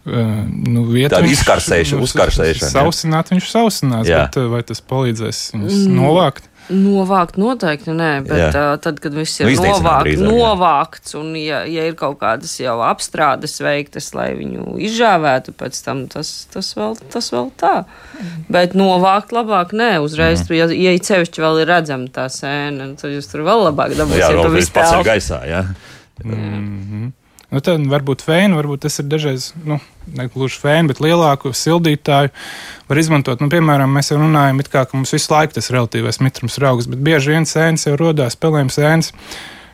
[0.03, 2.71] Nu, vieta Tāda izkarsēšana, nu, uzkarsēšana, jā.
[2.73, 4.25] Sausināt viņš sausinās, Jā.
[4.25, 5.93] bet vai tas palīdzēs viņus mm.
[5.95, 6.49] novākt?
[6.71, 8.49] Novākt noteikti nē, bet jā.
[8.51, 12.55] uh, tad, kad viss ir nu, novākt, drīzāk, novākts un ja, ja ir kaut kādas
[12.59, 17.73] jau apstrādes veiktas, lai viņu izžāvētu pēc tam, tas, tas, vēl, tas vēl tā.
[18.51, 20.59] Bet novākt labāk nē, uzreiz, mm.
[20.59, 24.23] ja, ja cevišķi vēl ir redzama tā sēna, tad jūs tur vēl labāk dabūsiet.
[24.23, 25.65] Jā, vēl viss pats ir gaisā, jā.
[26.23, 27.11] Mm -hmm.
[27.53, 29.77] Nu, tad varbūt fēnu, varbūt tas ir dažreiz, nu,
[30.17, 32.31] ne gluži fēnu, bet lielāku sildītāju
[32.89, 33.43] var izmantot.
[33.43, 36.89] Nu, piemēram, mēs jau runājam, kā, ka mums visu laiku tas relatīvais mitrums ir augsts,
[36.89, 39.13] bet bieži vien sēnes jau rodās, pelējums sēnes.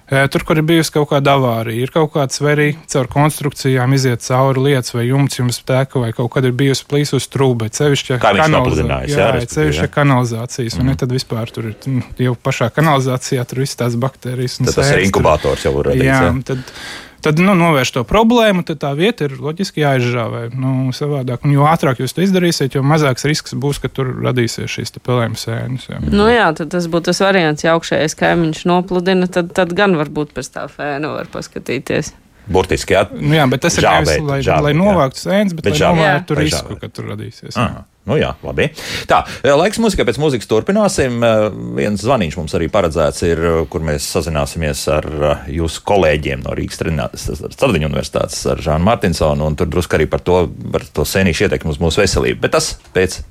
[0.09, 4.23] Tur, kur ir bijusi kaut kāda avārija, ir kaut kāds vai arī caur konstrukcijām iziet
[4.25, 9.11] cauri lietas, vai jumts jums teka, vai kaut kad ir bijusi plīsus trūbe, cevišķi kanalizācijas.
[9.13, 10.81] Jā, jā cevišķi kanalizācijas, mm.
[10.81, 14.57] un ne, tad vispār tur ir nu, jau pašā kanalizācijā, tur viss tās baktērijas.
[14.63, 16.09] Tad tas ir inkubators jau radīts.
[16.09, 16.33] Jā, jā.
[16.49, 16.73] Tad,
[17.23, 20.43] tad nu, novērš to problēmu, tad tā vieta ir loģiski jāizžāvē.
[20.59, 24.71] Nu, savādāk, un jo ātrāk jūs to izdarīsiet, jo mazāks risks būs, ka tur radīsies
[24.71, 25.89] šīs pelēmas sēnes.
[25.91, 25.99] Jā.
[26.05, 30.51] Nu, jā, tas būtu tas variants, ja augšējais kaimiņš nopludina, tad, tad gan varbūt pēc
[30.55, 32.13] tā fēna var paskatīties.
[32.49, 33.05] Burtiski, jā.
[33.13, 35.91] Nu, jā, bet tas ir žābēt, nevis, lai, žābēt, lai novāktu sēnes, bet, bet lai
[35.93, 37.53] novērtu risku, ka tur radīsies.
[37.53, 37.83] Jā.
[38.09, 38.71] Nu jā, labi.
[39.09, 41.19] Tā, eh, laiks mūzikai pēc mūzikas turpināsim.
[41.21, 41.43] Eh,
[41.77, 45.05] viens zvaniņš mums arī paredzēts ir, eh, kur mēs sazināsimies ar
[45.45, 50.49] jūsu kolēģiem no Rīgas Stradiņu universitātes, ar Žānu Martinsonu, un tur drusku arī par to,
[50.71, 52.41] par to senīšu ietekmi uz mūsu veselību.
[52.41, 53.21] Bet tas pēc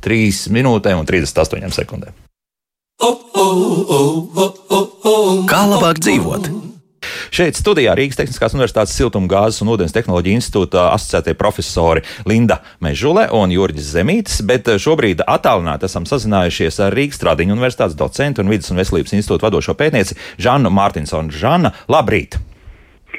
[0.00, 2.14] 3 minūtēm un 38 sekundēm.
[5.48, 6.67] Kā labāk dzīvot?
[7.34, 13.52] Šeit studijā Rīgas Tehniskās Universitātes Siltumgāzes un ūdens tehnoloģiju institūta asociētie profesori Linda Mežule un
[13.54, 18.80] Jurģis Zemītis, bet šobrīd attālināti esam sazinājušies ar Rīgas Stradiņu Universitātes docentu un Vides un
[18.82, 21.34] veselības institūta vadošo pētnieci Žannu Mārtinsonu.
[21.34, 22.40] Žanna, labrīt!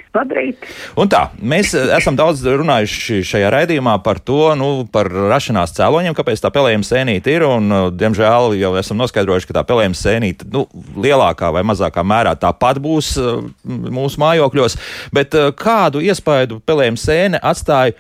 [0.09, 0.63] Labrīt!
[0.97, 6.15] Un tā, mēs eh, esam daudz runājuši šajā raidījumā par to, nu, par rašanās cēloņiem,
[6.17, 7.45] kāpēc tā pelējuma sēnīte ir.
[7.45, 10.65] Un, eh, diemžēl jau esam noskaidrojuši, ka tā pelējuma sēnīte nu,
[10.97, 14.79] lielākā vai mazākā mērā tāpat būs eh, mūsu mājokļos.
[15.13, 17.93] Bet kādu iespaidu pelējuma sēne atstāja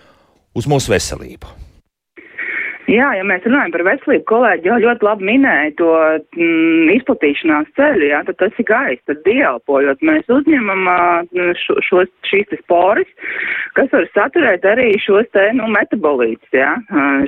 [0.57, 1.58] uz mūsu veselību?
[2.89, 5.89] Jā, ja mēs runājam par veselību, kolēģi jau ļoti labi minēja to
[6.33, 10.01] mm, izplatīšanās ceļu, jā, tad tas ir gaisa, tad dieelpojot.
[10.09, 10.89] Mēs uzņemam
[11.61, 13.11] šo, šos, šīs sporis,
[13.77, 16.71] kas var saturēt arī šos te, nu, metabolītus, jā,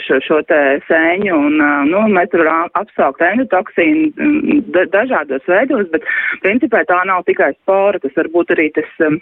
[0.07, 6.09] šo, šo te sēņu, un, nu, mēs varam apsaukt endotoksīnu mm, dažādos veidos, bet
[6.41, 8.89] principā tā nav tikai spora, tas var būt arī tas.
[9.05, 9.21] Um,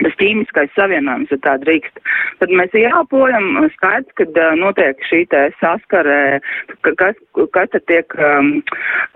[0.00, 2.00] tas ķīmiskais savienojums, ja tā drīkst.
[2.40, 6.40] Tad mēs ielpojam, skaidrs, kad uh, notiek šī te saskare,
[7.00, 7.18] kas,
[7.54, 8.54] kas tad tiek, um,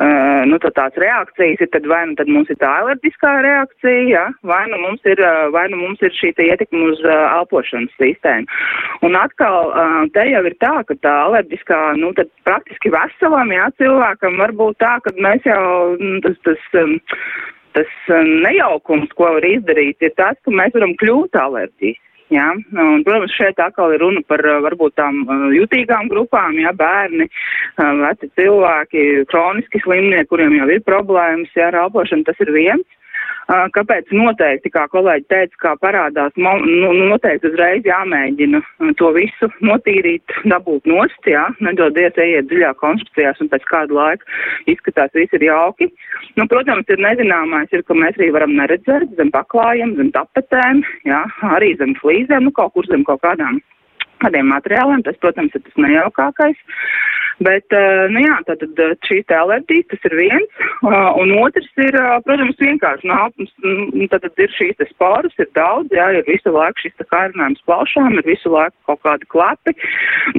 [0.03, 4.05] uh, nu, tā tās reakcijas ir, tad vai nu tad mums ir tā alerģiskā reakcija,
[4.11, 4.27] ja?
[4.47, 7.97] vai nu mums ir, uh, vai nu mums ir šī te ietekme uz uh, elpošanas
[8.01, 8.47] sistēmu.
[9.07, 13.71] Un atkal, uh, te jau ir tā, ka tā alerģiskā, nu, tad praktiski veselam, jā,
[13.81, 16.97] cilvēkam var būt tā, ka mēs jau, nu, tas, tas, um,
[17.77, 22.03] tas um, nejaukums, ko var izdarīt, ir tas, ka mēs varam kļūt alerģiski.
[22.35, 22.49] Ja?
[22.57, 27.29] Un, protams, šeit atkal ir runa par uh, varbūt tām uh, jutīgām grupām, ja bērni,
[27.29, 32.87] uh, veci cilvēki, kroniski slimnieki, kuriem jau ir problēmas, ja ar elpošanu tas ir viens.
[33.47, 36.55] Kāpēc noteikti, kā kolēģi teica, kā parādās, nu,
[37.13, 38.61] noteikti uzreiz jāmēģina
[38.99, 44.27] to visu notīrīt, dabūt nost, jā, nedodies ieiet dziļā konstrukcijās un pēc kādu laiku
[44.75, 45.93] izskatās viss ir jauki.
[46.35, 51.23] Nu, protams, ir nezināmais, ir, ka mēs arī varam neredzēt zem paklājiem, zem tapetēm, jā,
[51.55, 53.63] arī zem flīzēm, nu kaut kur zem kaut kādām
[54.25, 55.05] kādiem materiāliem.
[55.07, 56.59] Tas, protams, ir tas nejaukākais.
[57.45, 61.99] Bet, eh, nu jā, tad eh, šīs alerģijas, tas ir viens, eh, un otrs ir,
[62.25, 66.87] protams, vienkārši nāpums, nu, tad ir šīs te spāras, ir daudz, jā, ir visu laiku
[66.87, 69.77] šis te kārinājums plaušām, ir visu laiku kaut kādi klapi,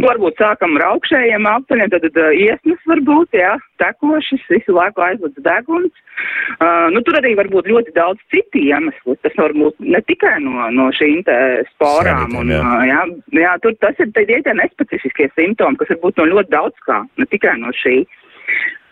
[0.02, 6.04] varbūt sākam ar augšējiem apceļiem, tad, tad iesnas varbūt, jā, tekošas, visu laiku aizlūdz deguns.
[6.58, 9.14] Uh, nu, tur arī var būt ļoti daudz citu iemeslu.
[9.22, 11.22] Tas var būt ne tikai no, no šīm
[11.76, 12.34] sporām.
[12.40, 12.62] Un, jā.
[12.90, 13.04] Jā,
[13.38, 17.28] jā, tur tas ir tie nespecifiskie simptomi, kas var būt no ļoti daudz kā, ne
[17.30, 18.02] tikai no šī.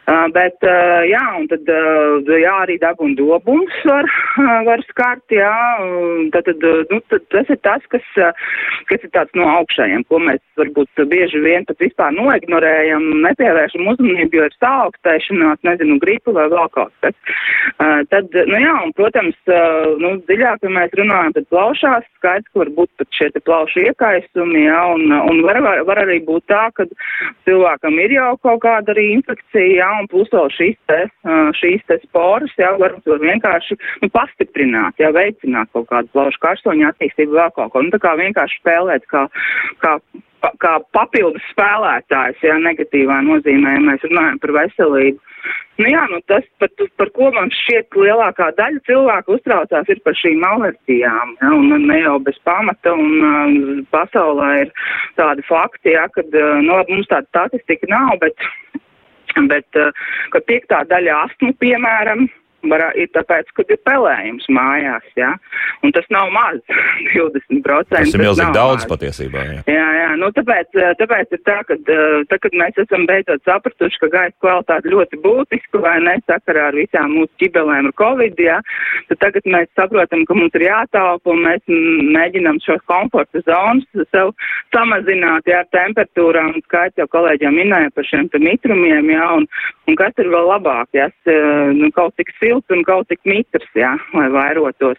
[0.06, 4.06] Uh, bet, uh, jā, un tad, uh, jā, arī deguna dobums var,
[4.68, 5.56] var skart, jā,
[6.36, 8.06] tad, tad, nu, tad tas ir tas, kas,
[8.86, 14.38] kas ir tāds no augšējiem, ko mēs varbūt bieži vien pat vispār noignorējam, nepievēršam uzmanību,
[14.38, 17.18] jo ir saaugstēšanās, nezinu, gripa vai vēl kaut kas.
[18.14, 19.42] Tad, nu jā, un, protams,
[20.04, 23.88] nu, dziļāk, ja mēs runājam, tad plaušās skaidrs, ka var būt pat šie te plaušu
[23.88, 26.86] iekaisumi, jā, un, un var, var, var arī būt tā, ka
[27.50, 31.00] cilvēkam ir jau kaut kāda arī infekcija, jā, un plus vēl šīs te,
[31.60, 36.90] šīs te sporas, jā, var, var vienkārši, nu, pastiprināt, jā, veicināt kaut kādu plaušu karstoņu
[36.92, 39.28] attīstību vēl kaut ko, nu, tā kā vienkārši spēlēt kā,
[39.84, 39.98] kā
[40.62, 45.22] kā papildus spēlētājs, jā, negatīvā nozīmē, ja mēs runājam par veselību.
[45.78, 50.16] Nu jā, nu tas, par, par ko man šķiet lielākā daļa cilvēku uztraucās, ir par
[50.18, 54.72] šīm alerģijām, jā, un ne jau bez pamata, un uh, pasaulē ir
[55.20, 58.48] tādi fakti, jā, kad, uh, nu, mums tāda statistika nav, bet,
[59.52, 59.92] bet uh,
[60.34, 62.28] ka piektā daļa astmu, piemēram,
[62.72, 65.32] var, ir tāpēc, ka ir pelējums mājās, jā.
[65.86, 66.62] Un tas nav maz,
[67.16, 67.92] 20%.
[67.92, 68.90] Tas ir milzīgi daudz maz.
[68.94, 69.62] patiesībā, jā.
[69.70, 71.78] Jā, jā, nu tāpēc, tāpēc ir tā, ka,
[72.32, 76.78] tā, kad mēs esam beidzot sapratuši, ka gaisa kvalitāte ļoti būtiska, vai ne, sakarā ar
[76.78, 78.60] visām mūsu ķibelēm ar Covid, jā,
[79.10, 81.64] tad tagad mēs saprotam, ka mums ir jātaupa un mēs
[82.16, 84.32] mēģinam šos komforta zonas sev
[84.76, 89.48] samazināt, jā, temperatūrām, skaits jau kolēģiem minēja par šiem mitrumiem, jā, un,
[89.90, 91.10] un kas ir vēl labāk, jā,
[91.76, 94.98] nu, kaut cik silts silts un kaut cik mitrs, jā, lai vairotos.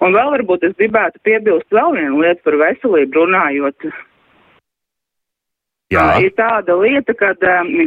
[0.00, 3.88] Un vēl varbūt es gribētu piebilst vēl vienu lietu par veselību runājot.
[5.90, 6.18] Jā.
[6.18, 7.38] Ir tāda lieta, kad,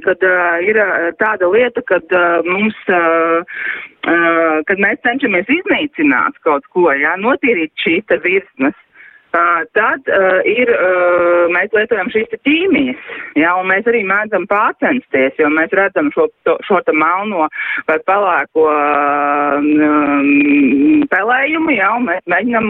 [0.05, 0.21] kad
[0.63, 0.77] ir
[1.19, 2.03] tāda lieta, kad
[2.47, 2.77] mums,
[4.05, 8.77] kad mēs cenšamies iznīcināt kaut ko, jā, notīrīt šīs virsmas,
[9.31, 13.01] tad uh, ir, uh, mēs lietojam šīs ķīmijas,
[13.37, 17.47] ja, un mēs arī mēdzam pārcensties, jo mēs redzam šo, to, šo te melno
[17.89, 19.69] vai pelēko um,
[21.13, 22.67] pelējumu, ja, un mēs mēģinam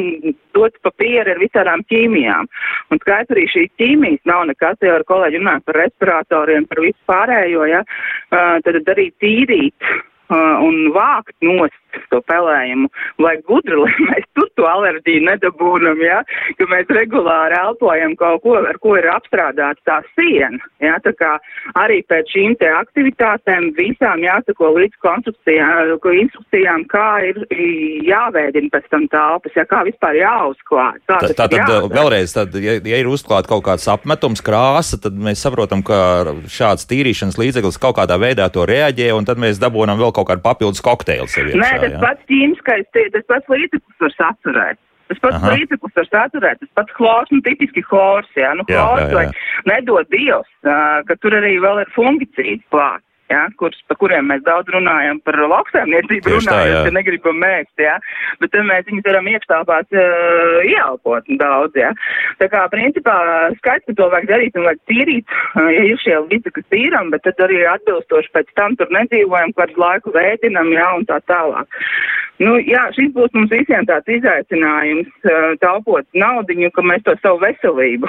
[0.57, 2.51] dot papīru ar visādām ķīmijām.
[2.91, 6.99] Un skaidrs arī šīs ķīmijas nav nekas, jau ar kolēģi runājot par respiratoriem, par visu
[7.09, 9.91] pārējo, ja, uh, tad arī tīrīt
[10.29, 12.89] un vākt nost to pelējumu,
[13.23, 14.27] lai gudri, lai mēs
[14.59, 16.19] to alerģiju nedabūnam, ja,
[16.59, 20.59] ka mēs regulāri elpojam kaut ko, ar ko ir apstrādāta tā siena.
[20.83, 21.35] Ja, tā kā
[21.79, 24.99] arī pēc šīm te aktivitātēm visām jāsako līdz
[26.19, 27.39] instrukcijām, kā ir
[28.07, 31.01] jāveidina pēc tam telpas, ja kā vispār jāuzklāt.
[31.09, 31.89] Tā, tā tad jādara.
[31.93, 36.87] vēlreiz, tad, ja, ja ir uzklāt kaut kāds apmetums, krāsa, tad mēs saprotam, ka šāds
[36.89, 40.83] tīrīšanas līdzeklis kaut kādā veidā to reaģē, un tad mēs dabūnam vēl kaut kādu papildus
[40.85, 41.51] kokteili sev.
[41.53, 42.01] Nē, tas jā.
[42.03, 44.15] pats ķīmiskais, tas pats līdzeklis var
[44.49, 44.79] saturēt.
[45.09, 48.83] Tas pats līdzeklis var saturēt, tas pats chlors, nu tipiski chlors, jā, nu jā.
[49.09, 49.25] vai
[49.65, 54.41] nedod Dievs, uh, ka tur arī vēl ir fungicīdi klāt ja, kurus, par kuriem mēs
[54.45, 57.95] daudz runājam par lauksaimniecību, runājot, ka negribam mēst, ja,
[58.41, 61.91] bet tad mēs viņus varam iekštāpāt uh, ieelpot daudz, ja.
[62.41, 63.17] Tā kā, principā,
[63.59, 67.25] skaidrs, ka to vajag darīt un vajag tīrīt, uh, ja ir šie līdzekļi tīram, bet
[67.27, 71.81] tad arī atbilstoši pēc tam tur nedzīvojam, kādu laiku vēdinam, ja, un tā tālāk.
[72.39, 77.41] Nu, jā, šis būs mums visiem tāds izaicinājums, uh, taupot naudiņu, ka mēs to savu
[77.43, 78.07] veselību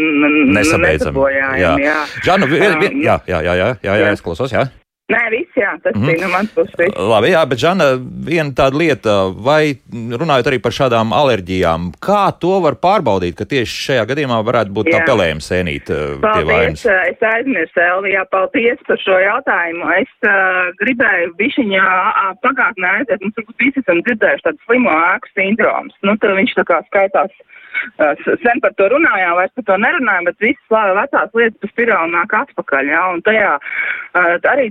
[0.56, 1.22] nesabeidzam.
[1.30, 1.52] Jā.
[1.62, 1.72] jā.
[1.84, 2.00] jā.
[2.26, 4.66] Žanu, vien, vien, jā, jā, jā, jā, jā, jā, es klausos, jā.
[5.08, 6.90] Nē, viss, jā, tas mm bija no mans puses.
[6.92, 7.86] Labi, jā, bet, Žana,
[8.28, 13.80] viena tāda lieta, vai runājot arī par šādām alerģijām, kā to var pārbaudīt, ka tieši
[13.86, 15.00] šajā gadījumā varētu būt jā.
[15.00, 16.84] tā pelējuma sēnīt uh, pie vainas?
[17.08, 19.88] Es aizmirsu, Elvijā, paldies par šo jautājumu.
[19.96, 25.32] Es uh, gribēju bišķiņā uh, pagātnē aiziet, mums varbūt visi esam dzirdējuši tādu slimo ēku
[25.32, 25.96] sindroms.
[26.04, 27.32] Nu, tad viņš tā kā skaitās
[28.42, 32.34] sen par to runājām, vairs par to nerunājām, bet visas vecās lietas pa spirāli nāk
[32.40, 33.52] atpakaļ, jā, un tajā
[34.52, 34.68] arī,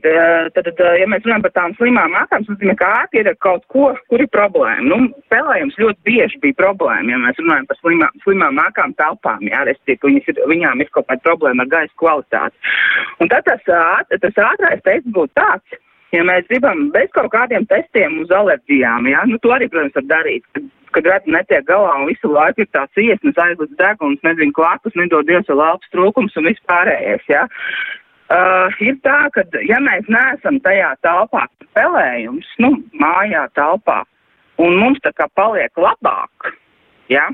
[0.56, 3.90] tad, ja mēs runājam par tām slimām ēkām, tas nozīmē, ka ēka ir kaut ko,
[4.12, 4.86] kur ir problēma.
[4.88, 9.66] Nu, spēlējums ļoti bieži bija problēma, ja mēs runājam par slimām, slimām ēkām telpām, jā,
[10.06, 12.74] viņas ir, viņām ir kaut kāda problēma ar gaisa kvalitāti.
[13.22, 13.68] Un tad tas,
[14.24, 15.78] tas ātrais teiks būtu tāds,
[16.16, 20.10] ja mēs gribam bez kaut kādiem testiem uz alerģijām, jā, nu to arī, protams, var
[20.12, 20.48] darīt.
[20.56, 24.96] Kad, kad reti netiek galā un visu laiku ir tāds iesnas, aizlids deguns, nezinu, klāpus,
[24.98, 27.44] nedod Dievs vēl elpas trūkums un vispārējais, jā.
[28.28, 34.02] Uh, ir tā, ka ja mēs neesam tajā telpā spēlējums, nu, mājā telpā,
[34.60, 36.52] un mums tā kā paliek labāk,
[37.08, 37.30] jā,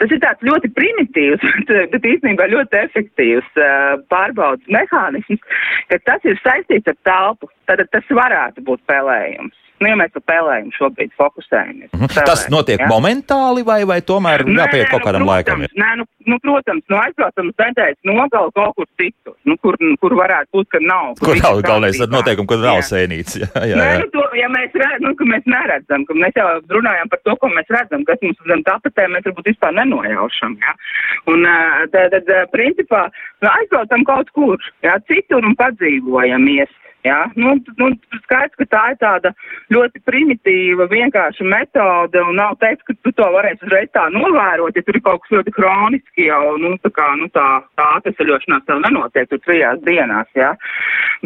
[0.00, 1.44] Tas ir tāds ļoti primitīvs,
[1.92, 5.42] bet īstenībā ļoti efektīvs uh, pārbaudas mehānisms,
[5.90, 7.50] ka tas ir saistīts ar telpu.
[7.70, 9.60] Tad tas varētu būt spēlējums.
[9.84, 11.90] Nu, ja mēs par spēlējumu šobrīd fokusējamies.
[11.92, 12.08] Mm -hmm.
[12.08, 12.86] Spēlējumu, tas notiek ja?
[12.88, 15.60] momentāli vai, vai tomēr jāpiet kaut kādam nu, laikam?
[15.60, 15.68] Ja?
[15.82, 20.16] Nē, nu, nu, protams, nu aizbraucam uz nedēļas nogalu kaut kur citur, nu, kur, kur
[20.16, 21.10] varētu būt, ka nav.
[21.20, 23.36] Kur, kur nav galvenais noteikumi, kur nav sēnīts.
[23.42, 23.80] Jā, jā, jā.
[23.82, 27.20] Nē, nu, to, ja mēs, redz, nu, ka mēs neredzam, ka mēs jau runājam par
[27.28, 30.56] to, ko mēs redzam, kas mums zem tapetē, mēs varbūt vispār nenojaušam.
[30.64, 30.72] Ja?
[31.34, 31.44] Un
[31.92, 33.04] tad, tad principā,
[33.44, 36.72] nu, aizbraucam kaut kur, jā, citur un padzīvojamies.
[37.04, 37.90] Jā, nu, nu,
[38.24, 39.32] skaidrs, ka tā ir tāda
[39.74, 44.84] ļoti primitīva, vienkārša metode, un nav teikt, ka tu to varēsi uzreiz tā novērot, ja
[44.86, 47.44] tur ir kaut kas ļoti kroniski jau, nu, tā kā, nu, tā,
[47.76, 50.54] tā atvesaļošanās tev nenotiek tur trijās dienās, jā.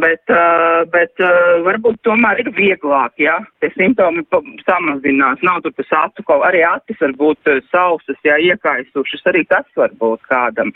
[0.02, 4.26] Bet, uh, bet uh, varbūt tomēr ir vieglāk, ja tie simptomi
[4.66, 5.42] samazinās.
[5.46, 9.24] Nav tur tas acu, ko arī acis var būt sausas, ja iekaisušas.
[9.30, 10.70] Arī tas var būt kādam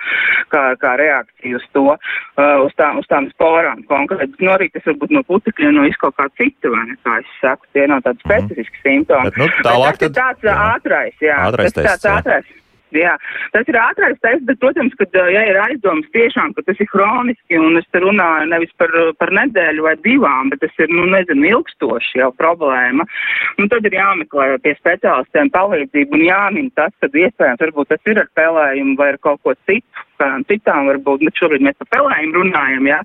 [0.55, 4.43] kā, kā reakcija uz to, uh, uz, tā, uz tām sporām konkrēti.
[4.43, 7.37] No arī tas var būt no putekļiem, no izkaut kā cita, vai ne, kā es
[7.43, 8.27] saku, tie nav tādi mhm.
[8.29, 8.83] specifiski mm.
[8.89, 9.31] simptomi.
[9.31, 10.59] Bet, nu, tālāk, tas tad, ir tāds jā.
[10.73, 11.39] ātrais, jā.
[11.51, 12.59] Ātrais tas ir tāds ātrais.
[12.93, 13.15] Jā,
[13.55, 17.57] tas ir ātrais tests, bet, protams, ka, ja ir aizdomas tiešām, ka tas ir hroniski,
[17.57, 21.47] un es te runāju nevis par, par nedēļu vai divām, bet tas ir, nu, nezinu,
[21.55, 23.09] ilgstoši jau problēma,
[23.57, 28.21] un tad ir jāmeklē pie speciālistiem palīdzību un jāmin tas, ka iespējams varbūt tas ir
[28.21, 32.39] ar pēlējumu vai ar kaut ko citu kādām citām varbūt, bet šobrīd mēs par pelējumu
[32.39, 33.01] runājam, jā.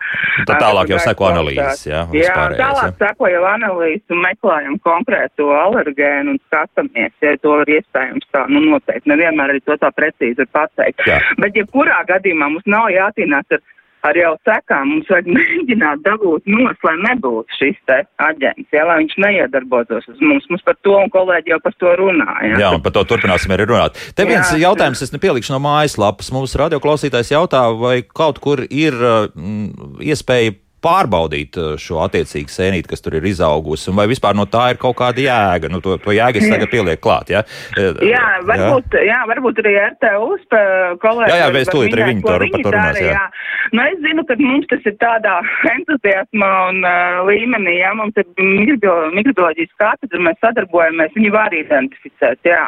[0.47, 2.03] Tad tālāk jau seko analīzes, jā.
[2.15, 2.95] Jā, tālāk jā.
[3.01, 8.63] seko jau analīzes un meklējam konkrēto alergēnu un skatāmies, ja to var iespējams tā, nu
[8.67, 11.03] noteikti, nevienmēr arī to tā precīzi var pateikt.
[11.09, 11.19] Jā.
[11.41, 13.65] Bet jebkurā gadījumā mums nav jātīnās ar
[14.09, 18.99] ar jau sekām mums vajag mēģināt dabūt nos, lai nebūtu šis te aģents, ja, lai
[19.03, 20.47] viņš neiedarbotos uz mums.
[20.51, 22.29] Mums par to un kolēģi jau par to runā.
[22.45, 22.61] Ja.
[22.65, 23.99] Jā, un par to turpināsim arī runāt.
[24.17, 26.31] Te viens jā, jautājums, es nepielikšu no mājaslapas.
[26.35, 30.55] Mums radioklausītājs jautā, vai kaut kur ir mm, iespēja
[30.87, 34.97] pārbaudīt uh, šo attiecīgu sēnīti, kas tur ir izaugusi, vai vispār no tā ir kaut
[35.01, 35.71] kāda jēga?
[35.71, 37.43] Nu, to, to jēgu es tagad pielieku klāt, ja?
[37.77, 39.05] Jā, varbūt, jā?
[39.11, 40.29] jā, varbūt arī RTU
[41.03, 41.31] kolēģi.
[41.31, 42.99] Jā, jā, mēs tūlīt arī to, viņi to runās.
[43.01, 43.13] Jā.
[43.15, 43.25] jā.
[43.75, 45.35] Nu, es zinu, ka mums tas ir tādā
[45.75, 52.63] entuziasma un uh, līmenī, ja mums ir mikrobioloģijas katedra, mēs sadarbojamies, viņi var identificēt, jā.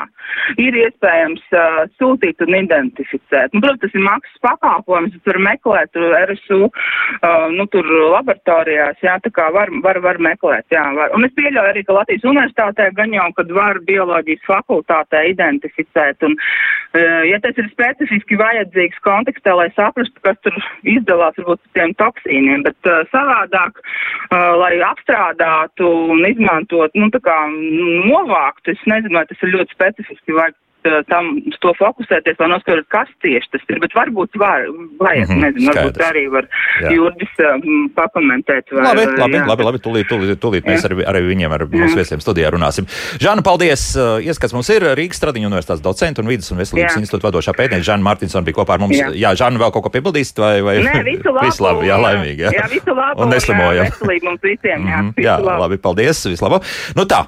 [0.62, 3.56] Ir iespējams uh, sūtīt un identificēt.
[3.56, 9.32] Nu, protams, tas ir maksas pakāpojums, var meklēt RSU, uh, nu, tur laboratorijās, jā, tā
[9.36, 11.14] kā var, var, var meklēt, jā, var.
[11.18, 16.38] Un es pieļauju arī, ka Latvijas universitātē gan jau, kad var bioloģijas fakultātē identificēt, un,
[16.38, 22.66] uh, ja tas ir specifiski vajadzīgs kontekstā, lai saprastu, kas tur izdalās varbūt tiem toksīniem,
[22.68, 29.28] bet uh, savādāk, uh, lai apstrādātu un izmantot, nu, tā kā novāktu, es nezinu, vai
[29.30, 33.82] tas ir ļoti specifiski, vai Eh, tam to fokusēties, lai noskaidrotu, kas tieši tas ir.
[33.84, 34.62] Bet varbūt var,
[35.02, 36.08] vajag, mm -hmm, nezinu, varbūt skaidrs.
[36.08, 36.46] arī var
[36.80, 36.94] jā.
[36.96, 38.72] Jurdis um, pakomentēt.
[38.72, 39.48] Vai, labi, labi, jā.
[39.50, 42.88] labi, labi, tūlīt, tūlīt, tūlīt mēs arī, arī viņiem, ar mūsu viesiem studijā runāsim.
[43.20, 43.84] Žāna, paldies!
[44.00, 47.02] Eh, ieskats mums ir Rīgas Stradiņu universitātes docenta un vidas un veselības jā.
[47.02, 48.96] institūta vadošā pētniece Žāna Martinsona bija kopā ar mums.
[48.96, 50.32] Jā, jā Žāna, vēl kaut ko piebildīs?
[50.40, 50.78] Vai, vai...
[50.80, 51.44] Nē, visu labu.
[51.44, 52.48] visu labu, jā, laimīgi.
[52.48, 53.20] Jā, jā visu labu.
[53.20, 53.84] Un neslimojam.
[53.84, 55.04] Jā, veselīgi mums visiem, jā.
[55.04, 56.64] Mm -hmm, jā, labi, paldies, vislabāk.
[56.96, 57.26] Nu tā,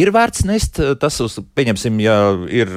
[0.00, 2.14] Ir vērts nest eh, tas, uz, pieņemsim, ja
[2.48, 2.70] ir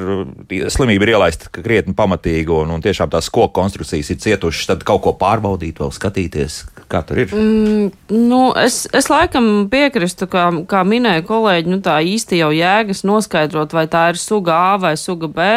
[0.73, 5.05] slimība ir ielaista krietni pamatīgi un, un tiešām tās koku konstrukcijas ir cietušas, tad kaut
[5.05, 6.57] ko pārbaudīt, vēl skatīties,
[6.91, 7.31] kā tur ir.
[7.31, 13.05] Mm, nu, es, es laikam piekrīstu, kā, kā minēja kolēģi, nu, tā īsti jau jēgas
[13.07, 15.51] noskaidrot, vai tā ir suga A vai suga B.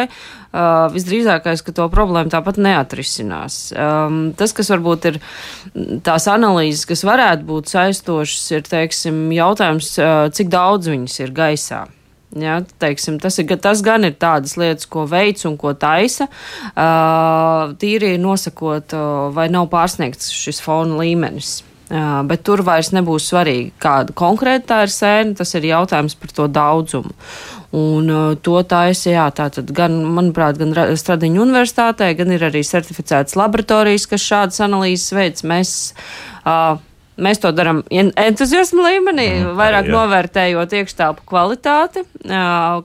[0.49, 3.57] Uh, visdrīzākais, ka to problēmu tāpat neatrisinās.
[3.69, 5.19] Um, tas, kas varbūt ir
[6.01, 11.83] tās analīzes, kas varētu būt saistošas, ir teiksim, jautājums, uh, cik daudz viņas ir gaisā.
[12.33, 16.25] Ja, teiksim, tas, ir, tas gan ir tādas lietas, ko veids un ko taisa,
[16.73, 18.97] uh, tīri nosakot,
[19.37, 21.59] vai nav pārsniegts šis fona līmenis.
[21.89, 25.33] Uh, bet tur vairs nebūs svarīgi, kāda konkrēta tā ir sēne.
[25.37, 27.15] Tas ir jautājums par to daudzumu.
[27.75, 33.37] Un uh, to taisa, jā, tātad gan, manuprāt, gan Stradiņu universitātē, gan ir arī certificētas
[33.37, 35.45] laboratorijas, kas šādas analīzes veids.
[35.45, 35.73] Mēs,
[36.49, 36.79] uh,
[37.19, 39.91] Mēs to darām entuziasma līmenī, mm, vairāk jā.
[39.91, 42.05] novērtējot iekštelpu kvalitāti,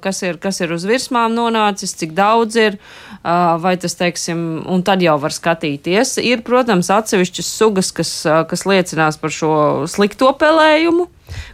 [0.02, 2.78] kas ir, kas ir uz virsmām nonācis, cik daudz ir,
[3.22, 6.16] vai tas, teiksim, un tad jau var skatīties.
[6.26, 8.10] Ir, protams, atsevišķas sugas, kas,
[8.50, 9.54] kas liecinās par šo
[9.90, 11.06] slikto pelējumu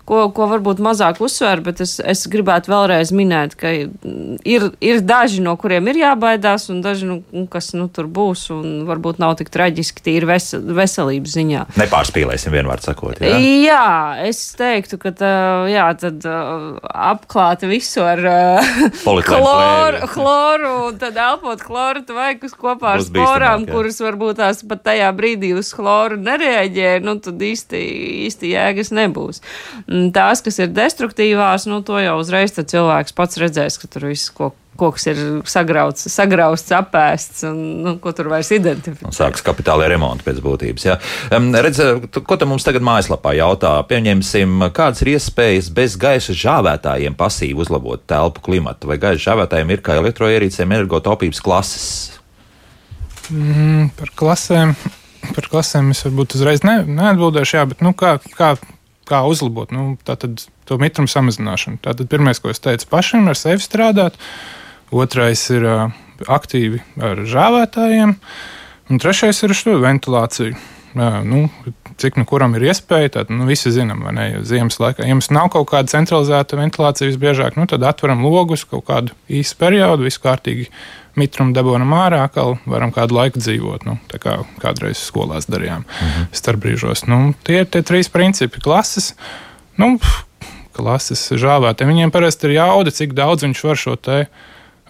[0.09, 5.42] ko, ko varbūt mazāk uzsver, bet es, es gribētu vēlreiz minēt, ka ir, ir daži,
[5.44, 9.52] no kuriem ir jābaidās, un daži, nu, kas nu, tur būs, un varbūt nav tik
[9.54, 11.64] traģiski tīri ves, veselības ziņā.
[11.80, 13.22] Nepārspīlēsim vienvārds sakot.
[13.22, 13.87] Jā, jā
[14.26, 15.33] es teiktu, ka tā,
[15.70, 18.24] jā, tad apklāti visu ar
[19.04, 25.11] chloru, chloru, un tad elpot chloru tvaikus kopā ar sporām, kuras varbūt tās pat tajā
[25.16, 27.80] brīdī uz chloru nereaģē, nu tad īsti,
[28.26, 29.42] īsti jēgas nebūs.
[30.14, 34.52] Tās, kas ir destruktīvās, nu, to jau uzreiz cilvēks pats redzēs, ka tur viss ko
[34.80, 35.18] koks ir
[35.48, 39.12] sagrauts, sagrausts, apēsts, un nu, ko tur vairs identificēt.
[39.16, 40.86] Sāks kapitāla remonta pēc būtības.
[40.86, 40.96] Ja.
[41.36, 41.82] Um, redz,
[42.16, 43.74] ko tam mums tagad mājaslapā jautā?
[43.90, 49.84] Pieņemsim, kādas ir iespējas bez gaisa žāvētājiem pasīvi uzlabot telpu klimatu, vai gaisa žāvētājiem ir
[49.84, 51.86] kā elektroierīcēm energotaupības klases?
[53.30, 54.74] Mm, par klasēm.
[55.36, 58.54] Par klasēm es varbūt uzreiz ne, neatbildēšu, jā, bet nu, kā, kā
[59.11, 61.80] kā uzlabot nu, tātad, to mitrumu samazināšanu.
[61.84, 64.18] Tātad pirmais, ko es teicu, pašam ar sevi strādāt,
[64.90, 65.66] otrais ir
[66.28, 68.16] aktīvi ar žāvētājiem,
[68.90, 70.58] un trešais ir to ventilāciju.
[71.24, 71.48] nu,
[72.00, 73.12] cik nu kuram ir iespēja.
[73.18, 74.24] Tad nu, visi zinām, vai ne?
[74.46, 78.88] Ziemas laikā, ja mums nav kaut kāda centralizēta ventilācija visbiežāk, nu, tad atveram logus kaut
[78.88, 80.66] kādu īsu periodu, viss kārtīgi
[81.20, 83.86] mitrumu dabūjam ārā, atkal varam kādu laiku dzīvot.
[83.88, 86.30] Nu, tā kā kādreiz skolās darījām mhm.
[86.36, 87.06] starp brīžos.
[87.10, 89.14] Nu, tie ir tie trīs principi- klases.
[89.80, 89.96] Nu,
[90.76, 91.90] klases žāvētiem.
[91.90, 94.24] Viņiem parasti ir jauda, cik daudz viņš var šo te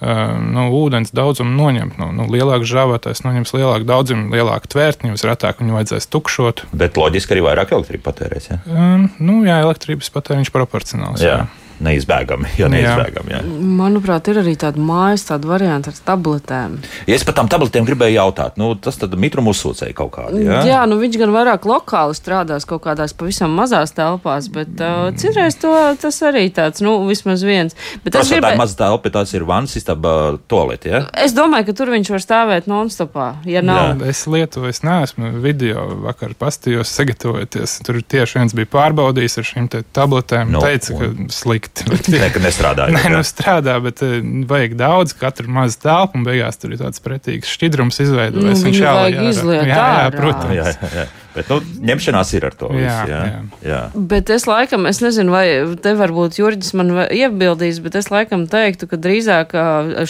[0.00, 1.98] nu, ūdens daudzumu noņemt.
[2.00, 6.64] Nu, nu, lielāks žāvētājs noņems lielāku daudzumu, lielāku tvērtni, jums retāk viņu vajadzēs tukšot.
[6.72, 8.48] Bet loģiski arī vairāk elektrības patērēs.
[8.52, 8.60] Ja?
[8.70, 11.24] Um, nu, jā, elektrības patēriņš proporcionāls.
[11.24, 11.42] Jā.
[11.42, 12.54] Jā neizbēgami.
[12.60, 13.40] Ja neizbēgami jā.
[13.80, 16.76] Manuprāt, ir arī tāda mājas tāda varianta ar tabletēm.
[17.08, 20.42] Ja es par tām tabletēm gribēju jautāt, nu, tas tad mitrumu uzsūcēja kaut kādu.
[20.44, 20.60] Jā?
[20.68, 25.56] jā, nu viņš gan vairāk lokāli strādās kaut kādās pavisam mazās telpās, bet uh, citreiz
[25.60, 27.76] to, tas arī tāds, nu, vismaz viens.
[28.04, 28.56] Bet tas gribēju...
[28.56, 30.14] ir mazs telpa, tās ir vannas istaba
[30.50, 31.04] toleti, ja?
[31.24, 34.02] Es domāju, ka tur viņš var stāvēt non-stopā, ja nav.
[34.02, 34.12] Jā.
[34.12, 37.78] Es Lietuvu, es neesmu video vakar pastījos sagatavoties.
[37.86, 41.00] Tur tieši viens bija pārbaudījis ar šīm te tabletēm, no, teica, un...
[41.00, 42.16] ka slikti slikti.
[42.16, 42.88] Nē, ka nestrādā.
[42.92, 44.18] Nē, nu strādā, bet uh,
[44.50, 48.60] vajag daudz, katru mazu telpu, un beigās tur ir tāds pretīgs šķidrums izveidojies.
[48.60, 50.54] Nu, viņš jā, jā, jā, jā, jā, protams.
[50.58, 51.08] Jā, jā, jā.
[51.30, 52.82] Bet nu, ņemšanās ir ar to visu.
[52.82, 53.20] Jā, jā.
[53.30, 53.42] Jā.
[53.62, 53.80] Jā.
[53.94, 55.44] Bet es laikam, es nezinu, vai
[55.82, 59.54] te varbūt Jurģis man iebildīs, bet es laikam teiktu, ka drīzāk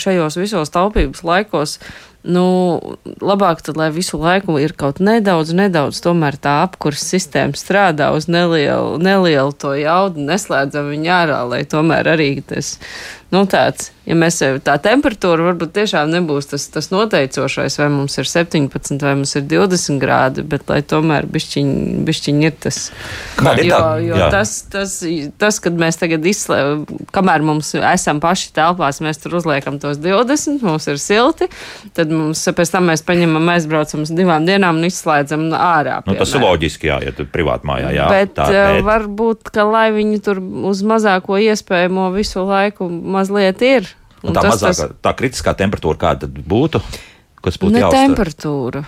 [0.01, 1.77] šajos visos taupības laikos
[2.21, 2.45] Nu,
[3.25, 8.29] labāk tad, lai visu laiku ir kaut nedaudz, nedaudz, tomēr tā apkurss sistēma strādā uz
[8.29, 12.75] nelielu, nelielu to jaudu, neslēdzam viņu ārā, lai tomēr arī tas
[13.31, 18.27] nu, tāds, ja mēs tā temperatūra varbūt tiešām nebūs tas, tas noteicošais, vai mums ir
[18.27, 21.71] 17 vai mums ir 20 grādi, bet lai tomēr bišķiņ,
[22.09, 22.81] bišķiņ ir tas.
[23.39, 24.31] Kāda jo, jo jā.
[24.35, 24.97] tas, tas,
[25.41, 30.65] tas, kad mēs tagad izslēdzam, kamēr mums esam paši telpās, mēs tur uzliekam tos 20,
[30.67, 31.51] mums ir silti,
[31.97, 36.01] tad mums pēc tam mēs paņemam, aizbraucam uz divām dienām un izslēdzam ārā.
[36.09, 38.11] Nu, tas ir loģiski, jā, ja tu privāti mājā, jā.
[38.11, 43.93] Bet, tā, bet varbūt, ka lai viņi tur uz mazāko iespējamo visu laiku mazliet ir.
[44.21, 45.03] Un un tā, tas, mazākā, tas...
[45.07, 46.83] tā kritiskā temperatūra kāda būtu?
[47.41, 48.09] Kas būtu ne jāuztver?
[48.09, 48.83] temperatūra.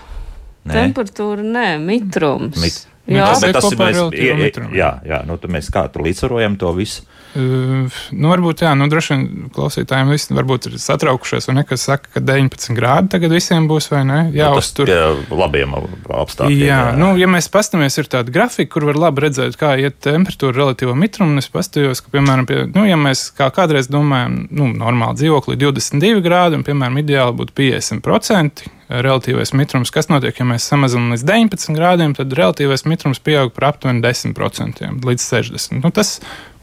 [0.63, 0.75] Nē.
[0.77, 2.61] Temperatūra, nē, mitrums.
[2.61, 7.03] Mit, jā, bet tas ir mēs, jā, jā, nu, mēs kā tur līdzsvarojam to visu.
[7.33, 9.23] Uh, nu, varbūt, jā, nu, droši vien
[9.57, 13.89] klausītājiem visi varbūt ir satraukušies, vai ne, kas saka, ka 19 grādi tagad visiem būs,
[13.89, 14.19] vai ne?
[14.37, 14.91] Jā, nu, uz tur.
[14.91, 16.61] Pie labiem apstākļiem.
[16.61, 19.97] Jā, jā, nu, ja mēs pastamies, ir tāda grafika, kur var labi redzēt, kā iet
[20.05, 24.43] temperatūra relatīvo mitrumu, un es pastījos, ka, piemēram, pie, nu, ja mēs kā kādreiz domājam,
[24.53, 28.69] nu, normāli dzīvoklī 22 grādi, un, piemēram, ideāli būtu 50%,
[29.01, 29.93] relatīvais mitrums.
[29.95, 34.83] Kas notiek, ja mēs samazinām līdz 19 grādiem, tad relatīvais mitrums pieaug par aptuveni 10%
[35.07, 35.81] līdz 60%.
[35.81, 36.19] Nu, tas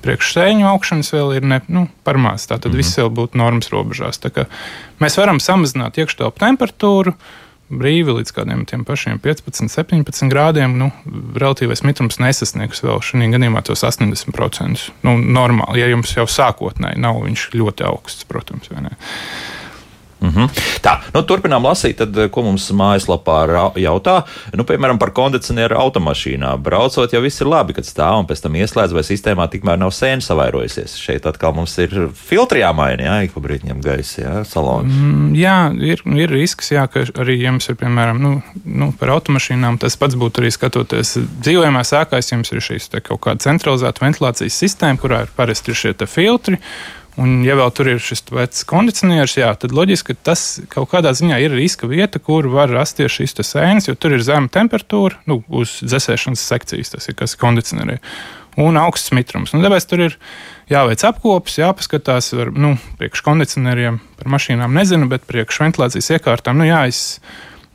[0.06, 2.48] priekšsēņu augšanas vēl ir ne, nu, par maz.
[2.48, 2.78] Tā tad mm -hmm.
[2.78, 4.20] viss vēl būtu normas robežās.
[5.00, 7.16] Mēs varam samazināt iekštelpu temperatūru.
[7.70, 10.92] Brīvi līdz kādiem tiem pašiem 15, 17 grādiem, nu,
[11.36, 14.90] relatīvais mitrums nesasniegs vēl šajā gadījumā tos 80%.
[15.04, 18.70] Nu, normāli, ja jums jau sākotnēji nav viņš ļoti augsts, protams.
[20.22, 20.49] Mm -hmm.
[20.82, 24.22] Tā, nu, turpinām lasīt, tad, eh, ko mums mājaslapā jautā.
[24.53, 26.57] Nu, piemēram, par kondicionieru automašīnā.
[26.57, 29.89] Braucot, jau viss ir labi, kad stāv un pēc tam ieslēdz, vai sistēmā tikmēr nav
[29.89, 30.97] sēne savairojusies.
[30.97, 34.89] Šeit atkal mums ir filtri jāmaina, jā, ik pa brīdim gaisa, jā, salonā.
[34.89, 39.80] Mm, jā, ir, ir risks, jā, ka arī jums ir, piemēram, nu, nu, par automašīnām
[39.80, 44.99] tas pats būtu arī skatoties dzīvojamā sēkās, jums ir šīs kaut kāda centralizēta ventilācijas sistēma,
[44.99, 46.57] kurā ir parasti ir šie filtri.
[47.20, 51.11] Un, ja vēl tur ir šis vecs kondicionieris, jā, tad loģiski, ka tas kaut kādā
[51.17, 55.41] ziņā ir riska vieta, kur var rasties šīs sēnes, jo tur ir zema temperatūra, nu,
[55.51, 57.97] uz dzēsēšanas sekcijas, tas ir kas kondicionierī,
[58.63, 59.51] un augsts mitrums.
[59.51, 60.15] Nu, tāpēc tur ir
[60.72, 66.70] jāveic apkopes, jāpaskatās, var, nu, priekš kondicionieriem par mašīnām nezinu, bet priekš ventilācijas iekārtām, nu,
[66.70, 67.20] jāiz,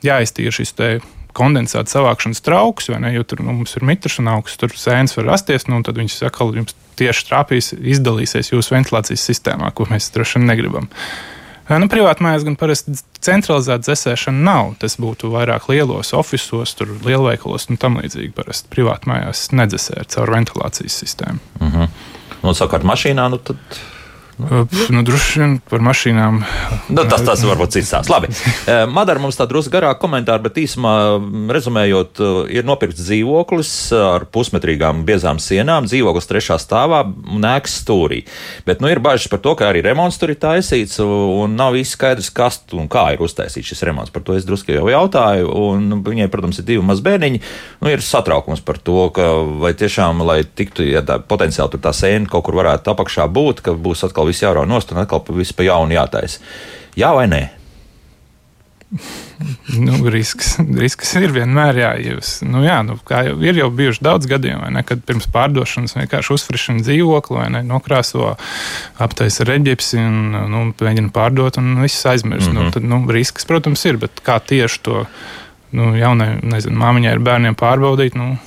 [0.05, 0.89] jāiztīra šis te
[1.35, 3.13] kondensāta savākšanas trauks, ne?
[3.15, 5.99] Jo tur nu, mums ir mitrs un augsts, tur sēnes var rasties, nu, un tad
[5.99, 10.91] viņas atkal jums tieši trāpīs, izdalīsies jūsu ventilācijas sistēmā, ko mēs droši vien negribam.
[11.65, 12.93] Nu, privāti mājās gan parasti
[13.25, 14.75] centralizēta dzēsēšana nav.
[14.81, 16.75] Tas būtu vairāk lielos oficiālos,
[17.07, 18.35] lielveikalos un tam līdzīgi.
[18.37, 21.41] Parasti privāti mājās nedzēsē caur ventilācijas sistēmu.
[21.57, 21.89] Uh -huh.
[22.45, 23.57] Un savukārt mašīnā, nu tad
[24.35, 26.41] Nu, droši vien par mašīnām.
[26.91, 28.11] Nu, tas tas varbūt cits stāsts.
[28.11, 28.27] Labi.
[28.91, 30.95] Madara mums tā drusku garāk komentāri, bet īsumā
[31.55, 32.19] rezumējot,
[32.51, 38.25] ir nopirkts dzīvoklis ar pusmetrīgām biezām sienām, dzīvoklis trešā stāvā un ēkas stūrī.
[38.67, 41.95] Bet nu, ir bažas par to, ka arī remonts tur ir taisīts un nav īsti
[41.95, 44.11] skaidrs, kas un kā ir uztaisīts šis remonts.
[44.11, 45.47] Par to es drusku jau jautāju.
[45.47, 47.41] Un viņai, protams, ir divi mazbērniņi.
[47.79, 49.31] Nu, ir satraukums par to, ka
[49.63, 53.63] vai tiešām, lai tiktu, ja tā, potenciāli tur tā sēna kaut kur varētu apakšā būt,
[53.65, 56.41] ka būs atkal atkal viss jārauj nost un atkal viss pa jaunu jātaisa.
[56.95, 57.43] Jā vai nē?
[59.75, 62.37] Nu, risks, risks ir vienmēr jājūtas.
[62.47, 66.85] Nu, jā, nu, jau, ir jau bijuši daudz gadījumu, ne, kad pirms pārdošanas vienkārši uzfrišina
[66.85, 68.35] dzīvokli vai ne, nokrāso
[69.01, 72.47] aptaisa reģipsi un nu, mēģina pārdot un viss aizmirst.
[72.47, 72.63] Mm -hmm.
[72.63, 75.03] nu, tad, nu, risks, protams, ir, bet kā tieši to
[75.75, 78.37] nu, jaunai, nezinu, māmiņai ar bērniem pārbaudīt, nu,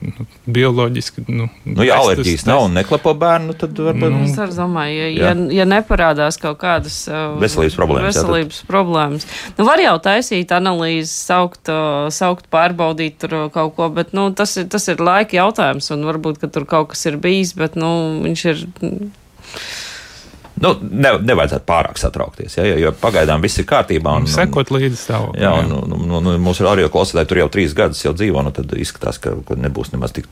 [0.00, 1.24] nu, bioloģiski.
[1.28, 4.14] Nu, nu, ja alerģijas nav un neklapo bērnu, tad varbūt.
[4.14, 8.08] Nu, es domāju, ja, ja, ja neparādās kaut kādas uh, veselības problēmas.
[8.14, 8.70] Veselības jā, tad...
[8.72, 9.28] problēmas.
[9.58, 14.56] Nu, var jau taisīt analīzes, saukt, uh, saukt pārbaudīt tur kaut ko, bet nu, tas,
[14.60, 17.92] ir, tas ir laika jautājums un varbūt, ka tur kaut kas ir bijis, bet nu,
[18.24, 18.66] viņš ir.
[20.60, 24.18] Nu, ne, nevajadzētu pārāk satraukties, ja, jo pagaidām viss ir kārtībā.
[24.20, 25.40] Un, Sekot līdzi stāvoklim.
[25.40, 28.52] Jā, un, un, un, un mūsu radio klausītāji tur jau trīs gadus jau dzīvo, nu
[28.54, 30.28] tad izskatās, ka, ka nebūs nemaz tik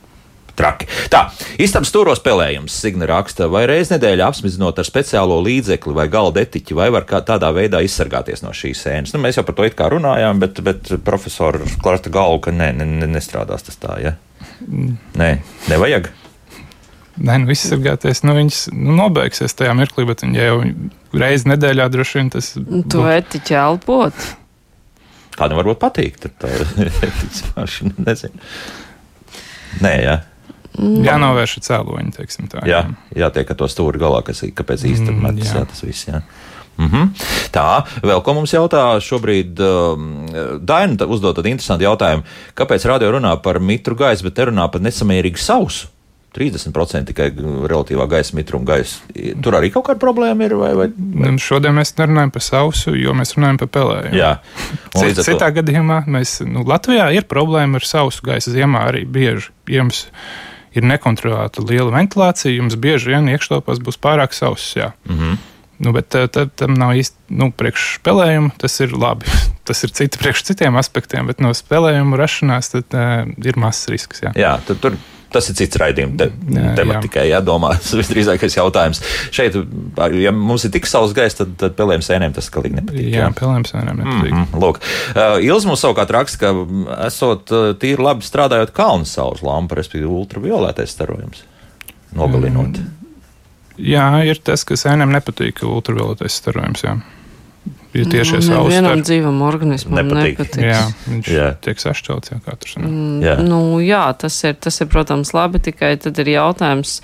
[0.58, 0.88] traki.
[1.12, 1.24] Tā,
[1.62, 6.76] istabas stūros spēlējums, Signa raksta, vai reiz nedēļā apsmizinot ar speciālo līdzekli vai galda etiķi,
[6.76, 9.14] vai var tādā veidā izsargāties no šīs sēnes.
[9.14, 12.72] Nu, mēs jau par to it kā runājām, bet, bet profesori klāsta galvu, ka nē,
[12.80, 14.16] ne, ne, nestrādās tas tā, ja?
[14.66, 14.96] Mm.
[15.18, 15.30] Nē,
[15.70, 16.10] nevajag.
[17.18, 20.58] Nē, nu, izsargāties, nu, viņas nu, nobeigsies tajā mirklī, bet viņi jau
[21.18, 22.52] reizi nedēļā droši vien tas.
[22.60, 24.26] Nu, tu etiķi elpot.
[25.38, 26.50] Kādam varbūt patīk, tad tā
[27.10, 28.50] etiķis paši nezinu.
[29.84, 30.18] Nē, jā.
[30.78, 31.00] Mm.
[31.06, 32.62] Jānovērš cēloņi, teiksim tā.
[32.68, 32.84] Jā,
[33.16, 35.50] jā tiek ar to stūri galā, kas, kāpēc īsti mm, jā.
[35.58, 36.22] jā, tas viss, jā.
[36.78, 37.08] Mm -hmm.
[37.50, 40.26] Tā, vēl ko mums jautā šobrīd, um,
[40.62, 42.22] Daina uzdod tādu interesantu jautājumu.
[42.54, 45.88] Kāpēc radio runā par mitru gaisu, bet nerunā par nesamērīgu sausu?
[46.38, 49.02] 30% tikai relatīvā gaisa mitruma gaisa.
[49.42, 50.54] Tur arī kaut kāda problēma ir.
[50.58, 51.32] Vai, vai, vai?
[51.42, 54.10] Šodien mēs nerunājam par sausu, jo mēs runājam par pelēm.
[54.16, 54.32] Jā,
[54.94, 59.52] Cit, citā gadījumā mēs, nu, Latvijā ir problēma ar sausu gaisa ziemā arī bieži.
[59.68, 60.06] Jums
[60.78, 64.76] ir nekontrolēta liela ventilācija, jums bieži vien iekštelpās būs pārāk sauss.
[64.78, 65.38] Mm -hmm.
[65.78, 68.50] Nu, bet tā, tā, tam nav īsti nu, priekšspēlējuma.
[68.58, 69.30] Tas ir labi.
[69.68, 74.22] Tas ir citi priekš citiem aspektiem, bet no spēlējuma rašanās tad, uh, ir mazs risks.
[74.24, 74.96] Jā, jā tad tur
[75.32, 76.28] Tas ir cits raidījums, te,
[76.78, 77.74] tematikai jādomā.
[77.82, 79.02] Tas visdrīzākais jautājums.
[79.34, 79.58] Šeit,
[80.16, 83.10] ja mums ir tik saules gaisa, tad, tad pelēm sēnēm tas galīgi nepatīk.
[83.12, 83.28] Jā, jā.
[83.36, 84.32] pelēm sēnēm nepatīk.
[84.32, 84.62] Mm -hmm.
[84.64, 84.80] Lūk,
[85.12, 90.08] uh, Ilz mums savukārt raksta, ka esot uh, tīri labi strādājot kalnu saules lampu, respektīvi
[90.08, 91.44] ultravioletais starojums,
[92.16, 92.80] nogalinot.
[92.80, 93.12] Mm.
[93.78, 96.88] Jā, ir tas, ka sēnēm nepatīk ultravioletais starojums.
[96.88, 96.96] Jā
[97.96, 98.74] ir tieši saules.
[98.74, 100.38] Vienam dzīvam organismam nepatīk.
[100.38, 100.68] nepatīk.
[100.68, 101.48] Jā, viņš jā.
[101.64, 102.78] tiek sašķelts jau katrs.
[102.82, 103.36] Mm, jā.
[103.44, 106.98] Nu, jā, tas ir, tas ir, protams, labi, tikai tad ir jautājums.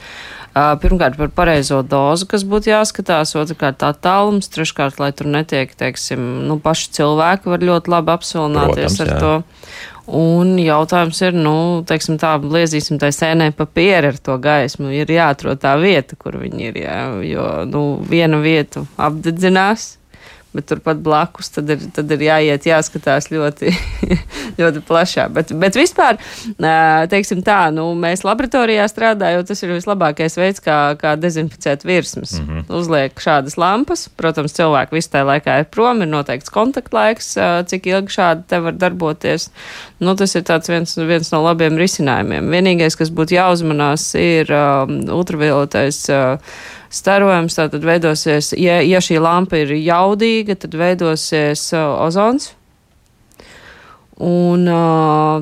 [0.54, 5.72] Uh, pirmkārt, par pareizo dozu, kas būtu jāskatās, otrkārt, tā tālums, treškārt, lai tur netiek,
[5.74, 9.18] teiksim, nu, paši cilvēki var ļoti labi apsilināties Protams, ar jā.
[9.18, 9.34] to.
[10.14, 11.56] Un jautājums ir, nu,
[11.88, 14.92] teiksim, tā, liezīsim tai sēnē papīra ar to gaismu.
[14.92, 19.94] Ir jāatrod tā vieta, kur viņi ir, jā, jo, nu, vienu vietu apdedzinās,
[20.54, 23.72] bet turpat blakus tad ir, tad ir jāiet, jāskatās ļoti,
[24.60, 25.26] ļoti plašā.
[25.34, 26.18] Bet, bet vispār,
[27.10, 32.36] teiksim tā, nu, mēs laboratorijā strādājot, tas ir vislabākais veids, kā, kā dezinficēt virsmas.
[32.38, 32.76] Mm -hmm.
[32.78, 37.34] Uzliek šādas lampas, protams, cilvēki visu tajā laikā ir prom, ir noteikts kontaktlaiks,
[37.66, 39.50] cik ilgi šādi te var darboties.
[39.98, 42.50] Nu, tas ir viens, viens no labiem risinājumiem.
[42.50, 46.08] Vienīgais, kas būtu jāuzmanās, ir um, ultravioletais.
[46.08, 46.38] Uh,
[46.94, 52.52] starojums, tātad veidosies, ja, ja šī lampa ir jaudīga, tad veidosies uh, ozons.
[54.22, 54.68] Un,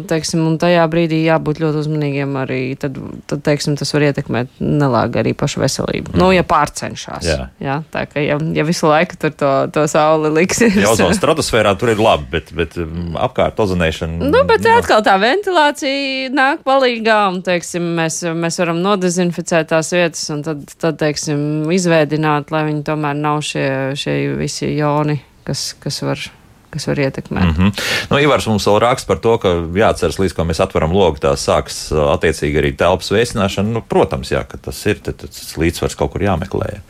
[0.09, 2.61] teiksim, un tajā brīdī jābūt ļoti uzmanīgiem arī.
[2.81, 2.97] Tad,
[3.29, 6.15] tad teiksim, tas var ietekmēt nelāgi arī pašu veselību.
[6.15, 6.21] Mm.
[6.23, 7.29] Nu, ja pārcenšas.
[7.29, 7.51] Jā.
[7.61, 10.79] Jā, tā kā ja, ja visu laiku tur to, to sauli liksies.
[10.81, 12.79] Jā, ozona stratosfērā tur ir labi, bet, bet
[13.21, 14.33] apkārt ozonēšana.
[14.33, 14.79] Nu, bet jā.
[14.81, 20.65] atkal tā ventilācija nāk palīgā un, teiksim, mēs, mēs varam nodezinficēt tās vietas un tad,
[20.81, 23.67] tad teiksim, izveidināt, lai viņi tomēr nav šie,
[24.01, 26.31] šie visi joni, kas, kas var
[26.73, 27.45] kas var ietekmēt.
[27.45, 27.85] Mm -hmm.
[28.11, 31.35] nu, Ivars mums vēl raksta par to, ka jāatceras, līdz ko mēs atveram logu, tā
[31.37, 33.69] sāks attiecīgi arī telpas vēsināšana.
[33.69, 36.81] Nu, protams, jā, ka tas ir, tas līdzsvars kaut kur jāmeklē.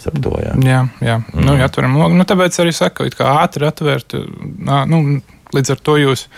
[0.00, 1.16] To, jā, jā, jā.
[1.32, 1.44] Mm.
[1.44, 2.14] nu, atveram logu.
[2.16, 4.16] Nu, tāpēc arī saku, ka ātri atvērt,
[4.88, 5.20] nu,
[5.52, 6.28] līdz ar to jūs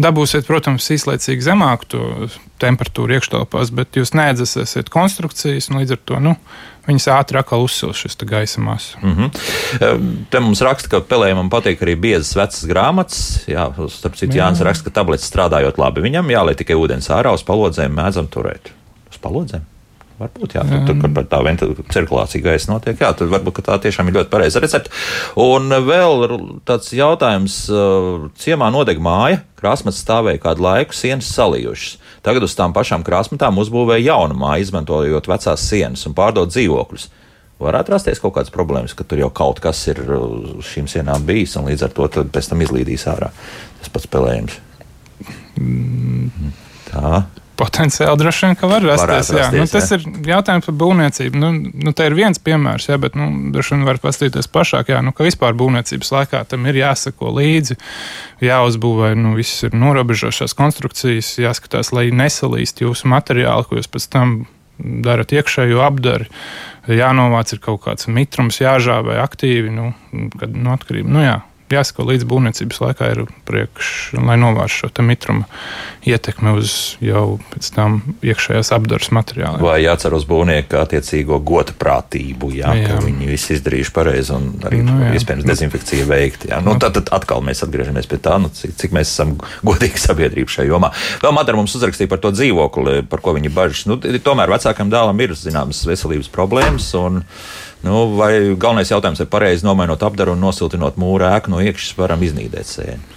[0.00, 2.28] dabūsiet, protams, īslaicīgi zemāku
[2.62, 6.34] temperatūru iekštelpās, bet jūs needzēsiet konstrukcijas, un līdz ar to nu,
[6.86, 8.98] viņas ātri atkal uzsils šis gaisa masa.
[9.02, 10.26] Mm -hmm.
[10.30, 13.44] Te mums raksta, ka pelējumam patīk arī biezas vecas grāmatas.
[13.46, 16.00] Jā, starp citu, Jānis raksta, ka tabletes strādājot labi.
[16.00, 18.72] Viņam jāliek tikai ūdens ārā uz palodzēm, mēdzam turēt.
[19.10, 19.75] Uz palodzēm?
[20.16, 21.38] Varbūt jā, tur, tur, tur tā
[21.92, 22.96] cirkulācija gaisa notiek.
[23.02, 24.88] Jā, tad varbūt tā tiešām ir ļoti pareiza recepte.
[25.36, 26.24] Un vēl
[26.64, 27.58] tāds jautājums.
[28.40, 32.00] Ciemā nodeg māja, krāsmats stāvēja kādu laiku, sienas salījušas.
[32.24, 37.08] Tagad uz tām pašām krāsmatām uzbūvēja jaunu māju, izmantojot vecās sienas un pārdot dzīvokļus.
[37.60, 41.56] varētu rasties kaut kādas problēmas, ka tur jau kaut kas ir uz šīm sienām bijis,
[41.60, 43.30] un līdz ar to pēc tam izlīdīs ārā
[43.80, 44.60] tas pats spēlējums.
[45.60, 46.52] Mm.
[46.88, 47.24] Tā.
[47.56, 49.30] Potenciāli droši vien, ka var rasties.
[49.32, 49.44] Varētu jā.
[49.44, 49.98] rasties, Nu, tas jā.
[49.98, 51.40] ir jautājums par būvniecību.
[51.40, 51.50] Nu,
[51.86, 54.92] nu, te ir viens piemērs, jā, bet nu, droši vien var paskatīties plašāk.
[54.92, 57.78] Jā, nu, ka vispār būvniecības laikā tam ir jāsako līdzi,
[58.44, 64.38] jāuzbūvē nu, visas ir norobežošās konstrukcijas, jāskatās, lai nesalīst jūsu materiāli, ko jūs pēc tam
[64.78, 66.28] darat iekšējo apdari.
[66.86, 69.90] Jānovāc ir kaut kāds mitrums, jāžāvē aktīvi, nu,
[70.36, 71.10] kad nu, atkarība.
[71.16, 71.40] Nu, jā.
[71.72, 73.88] Jāsako līdz būvniecības laikā ir priekš,
[74.22, 75.48] lai novērstu šo mitruma
[76.06, 79.64] ietekmi uz jau pēc tam iekšējās apdares materiāliem.
[79.66, 82.92] Vai jācer uz būvnieku attiecīgo goda prātību, jā, jā.
[82.92, 85.10] Ka viņi visi izdarījuši pareizi un arī Nu, jā.
[85.18, 86.52] iespējams dezinfekcija veikta.
[86.52, 86.60] jā.
[86.62, 89.34] Nu, tad, tad atkal mēs atgriežamies pie tā, nu, cik, cik mēs esam
[89.66, 90.92] godīgi sabiedrība šajā jomā.
[91.24, 93.86] Vēl Madara mums uzrakstīja par to dzīvokli, par ko viņi bažas.
[93.90, 96.92] Nu, tomēr vecākam dēlam ir zināmas veselības problēmas.
[97.02, 97.24] Un,
[97.86, 102.24] Nu, vai galvenais jautājums ir pareizi nomainot apdaru un nosiltinot mūru ēku no iekšas, varam
[102.26, 103.14] iznīdēt sēni?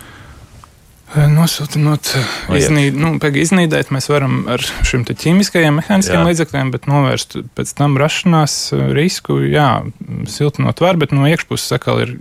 [1.10, 2.12] Nosiltinot,
[2.52, 6.26] No iznīd, nu, iznīdēt, mēs varam ar šiem ķīmiskajiem, mehāniskiem Jā.
[6.28, 9.40] līdzekļiem, bet novērst pēc tam rašanās eh, risku.
[9.50, 9.82] Jā,
[10.30, 12.14] siltinot var, bet no iekšpuses atkal ir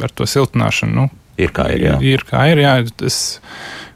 [0.00, 0.94] ar to siltināšanu.
[0.96, 1.84] Nu, Ir kā ir.
[1.84, 1.94] Jā.
[2.04, 2.60] ir kā ir.
[2.64, 3.20] Jā, tas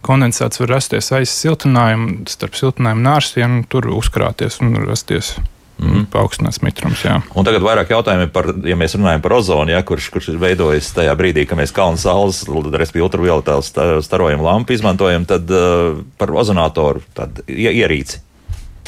[0.04, 5.34] kondensāts var rasties aiz siltinājuma, starp siltinājumu nārstiem, tur uzkrāties un rasties.
[5.76, 6.06] Mm.
[6.08, 7.02] Paaugstināts mitrums.
[7.04, 7.18] Jā.
[7.36, 10.88] Un tagad vairāk jautājumi par, ja mēs runājam par ozonu, ja, kurš, kurš ir veidojis
[10.96, 16.32] tajā brīdī, kad mēs kalnu saules, respektīvi ultravioletālu sta- starojumu lampu izmantojam, tad uh, par
[16.32, 18.22] ozonatoru tādu ie- ierīci.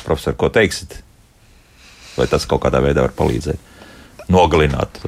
[0.06, 1.02] Profesor, ko teiksit?
[2.16, 3.60] Vai tas kaut kādā veidā var palīdzēt?
[4.32, 5.02] Nogalināt.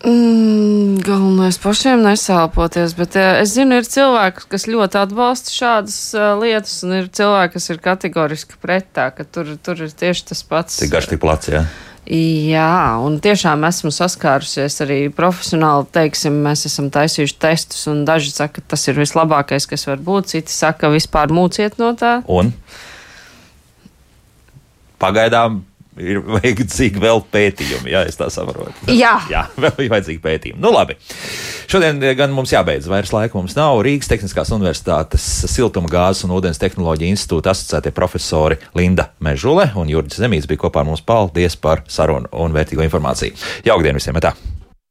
[0.00, 6.30] Mm, galvenais pašiem nesalpoties, bet uh, es zinu, ir cilvēki, kas ļoti atbalsta šādas uh,
[6.40, 10.40] lietas, un ir cilvēki, kas ir kategoriski pret tā, ka tur, tur ir tieši tas
[10.48, 10.80] pats.
[10.80, 11.66] Cik garš tik plats, jā?
[12.10, 15.86] Jā, un tiešām esmu saskārusies arī profesionāli.
[15.94, 20.32] Teiksim, mēs esam taisījuši testus, un daži saka, ka tas ir vislabākais, kas var būt.
[20.32, 22.18] Citi saka, ka vispār mūciet no tā.
[22.26, 22.54] Un
[25.00, 25.60] pagaidām
[26.00, 28.72] ir vajadzīgi vēl pētījumi, ja es tā saprotu.
[28.90, 29.16] Jā.
[29.30, 30.60] Jā, vēl ir vajadzīgi pētījumi.
[30.62, 30.96] Nu, labi.
[31.70, 33.78] Šodien gan mums jābeidz, vairs laika mums nav.
[33.86, 40.24] Rīgas Tehniskās Universitātes siltuma gāzes un ūdens tehnoloģija institūta asociētie profesori Linda Mežule un Jurģis
[40.24, 41.04] Zemīts bija kopā ar mums.
[41.06, 43.38] Paldies par sarunu un vērtīgo informāciju.
[43.66, 44.18] Jaukdien visiem!
[44.20, 44.34] Tā!